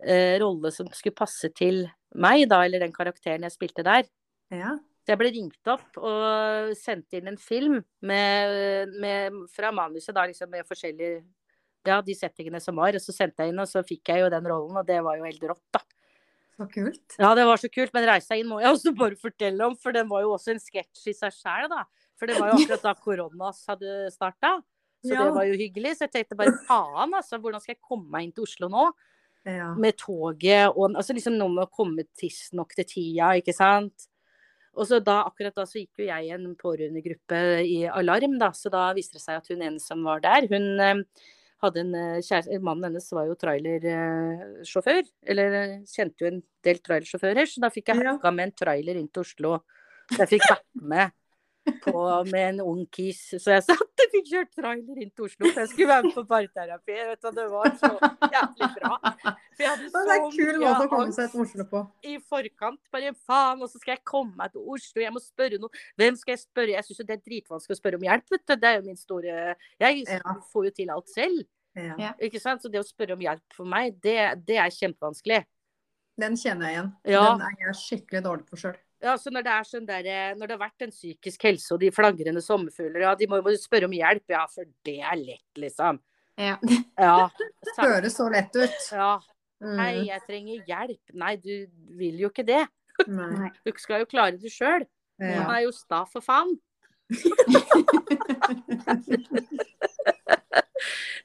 [0.00, 1.84] eh, rolle som skulle passe til
[2.14, 4.04] meg, da, eller den karakteren jeg spilte der.
[4.50, 4.78] Ja.
[5.04, 10.24] Så jeg ble ringt opp og sendte inn en film med, med, fra manuset, da,
[10.26, 11.22] liksom med forskjellige
[11.86, 12.94] Ja, de settingene som var.
[12.94, 15.16] Og så sendte jeg inn, og så fikk jeg jo den rollen, og det var
[15.20, 15.80] jo helt rått, da.
[16.56, 17.16] Så kult.
[17.20, 19.92] Ja, det var så kult, men reise inn må jeg også bare fortelle om, for
[19.92, 21.82] den var jo også en sketsj i seg sjæl, da.
[22.16, 24.54] For det var jo akkurat da koronas hadde starta.
[25.04, 25.24] Så Ja.
[25.26, 25.96] det var jo hyggelig.
[25.98, 27.36] Så jeg tenkte bare faen, altså.
[27.38, 28.86] Hvordan skal jeg komme meg inn til Oslo nå?
[29.44, 29.74] Ja.
[29.78, 34.08] Med toget og Altså liksom noe med å komme tidsnok til tida, ikke sant.
[34.74, 38.50] Og så da, akkurat da så gikk jo jeg i en pårørendegruppe i Alarm, da.
[38.56, 41.04] Så da viste det seg at hun ene som var der, hun eh,
[41.66, 45.04] hadde en eh, kjæreste Mannen hennes var jo trailersjåfør.
[45.32, 48.98] Eller eh, kjente jo en del trailersjåfører, så da fikk jeg hakka med en trailer
[49.00, 49.60] inn til Oslo.
[50.12, 51.14] Så jeg fikk vært med
[51.82, 53.20] på, med en ung kis.
[53.42, 56.14] Så jeg satt og fikk kjørt trailer inn til Oslo, for jeg skulle være med
[56.14, 56.98] på parterapi.
[57.10, 57.90] Vet du, det var så
[58.36, 58.92] jævlig bra.
[59.56, 61.82] Det er en kul måte å komme seg til Oslo på.
[62.06, 62.80] i forkant.
[62.92, 65.84] Bare faen, og så skal jeg komme meg til Oslo, jeg må spørre noen.
[65.98, 66.76] Hvem skal jeg spørre?
[66.76, 68.56] Jeg syns det er dritvanskelig å spørre om hjelp, vet du.
[68.56, 69.36] Det er jo min store
[69.82, 71.46] Jeg får jo til alt selv,
[71.76, 71.92] Ja.
[72.00, 72.14] Ja.
[72.22, 72.64] ikke sant.
[72.64, 74.16] Så det å spørre om hjelp for meg, det,
[74.48, 75.42] det er kjempevanskelig.
[76.16, 76.90] Den kjenner jeg igjen.
[77.12, 77.22] Ja.
[77.28, 78.76] Den er jeg skikkelig dårlig på sjøl.
[79.04, 80.06] Ja, så når det er sånn der,
[80.38, 83.52] når det har vært en psykisk helse og de flagrende sommerfugler, ja, de må jo
[83.60, 86.00] spørre om hjelp, ja, for det er lett, liksom.
[86.40, 86.56] Ja.
[86.96, 87.28] Ja.
[87.36, 88.78] Det Høres så lett ut.
[88.92, 89.16] ja.
[89.60, 89.78] Mm.
[89.80, 91.12] Hei, jeg trenger hjelp.
[91.16, 91.66] Nei, du
[91.96, 92.66] vil jo ikke det.
[93.08, 93.50] Nei.
[93.64, 94.84] Du skal jo klare det sjøl.
[95.20, 95.44] Ja.
[95.44, 96.56] Han er jo sta, for faen.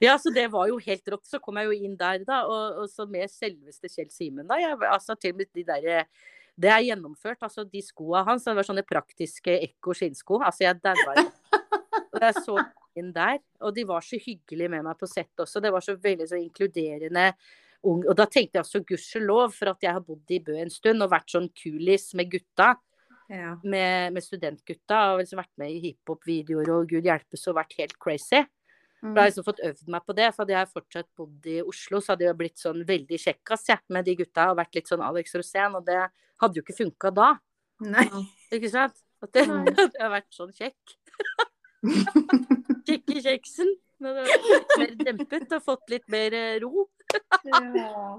[0.02, 1.26] Ja, så det var jo helt rått.
[1.28, 4.58] Så kom jeg jo inn der, da, og, og så med selveste Kjell Simen, da.
[4.62, 6.04] Jeg, altså til og med de derre
[6.62, 7.40] Det er gjennomført.
[7.42, 10.42] Altså de skoa hans, det var sånne praktiske Ekko skinnsko.
[10.44, 11.26] Altså jeg daua jo.
[12.12, 12.58] Og jeg så
[13.00, 15.62] inn der, og de var så hyggelige med meg på sett også.
[15.64, 17.30] Det var så veldig så inkluderende.
[17.88, 18.04] Ung.
[18.06, 21.02] Og da tenkte jeg altså gudskjelov for at jeg har bodd i Bø en stund
[21.02, 22.74] og vært sånn kulis med gutta
[23.32, 23.54] Ja.
[23.64, 27.96] med, med studentgutta og liksom vært med i hiphop-videoer og gud hjelpes og vært helt
[27.98, 28.42] crazy.
[29.02, 29.14] Mm.
[29.14, 31.56] Da har jeg liksom fått øvd meg på det, for hadde jeg fortsatt bodd i
[31.66, 34.90] Oslo, så hadde jeg blitt sånn veldig kjekkas jeg, med de gutta og vært litt
[34.90, 35.98] sånn Alex Rosén, og det
[36.42, 37.32] hadde jo ikke funka da.
[37.82, 38.06] Nei.
[38.54, 39.02] Ikke sant?
[39.22, 39.64] At det Nei.
[39.78, 40.94] hadde jeg vært sånn kjekk.
[42.86, 43.74] Kjekk i kjeksen.
[44.02, 46.88] Når det var litt mer dempet og fått litt mer eh, ro.
[47.46, 48.16] Ja.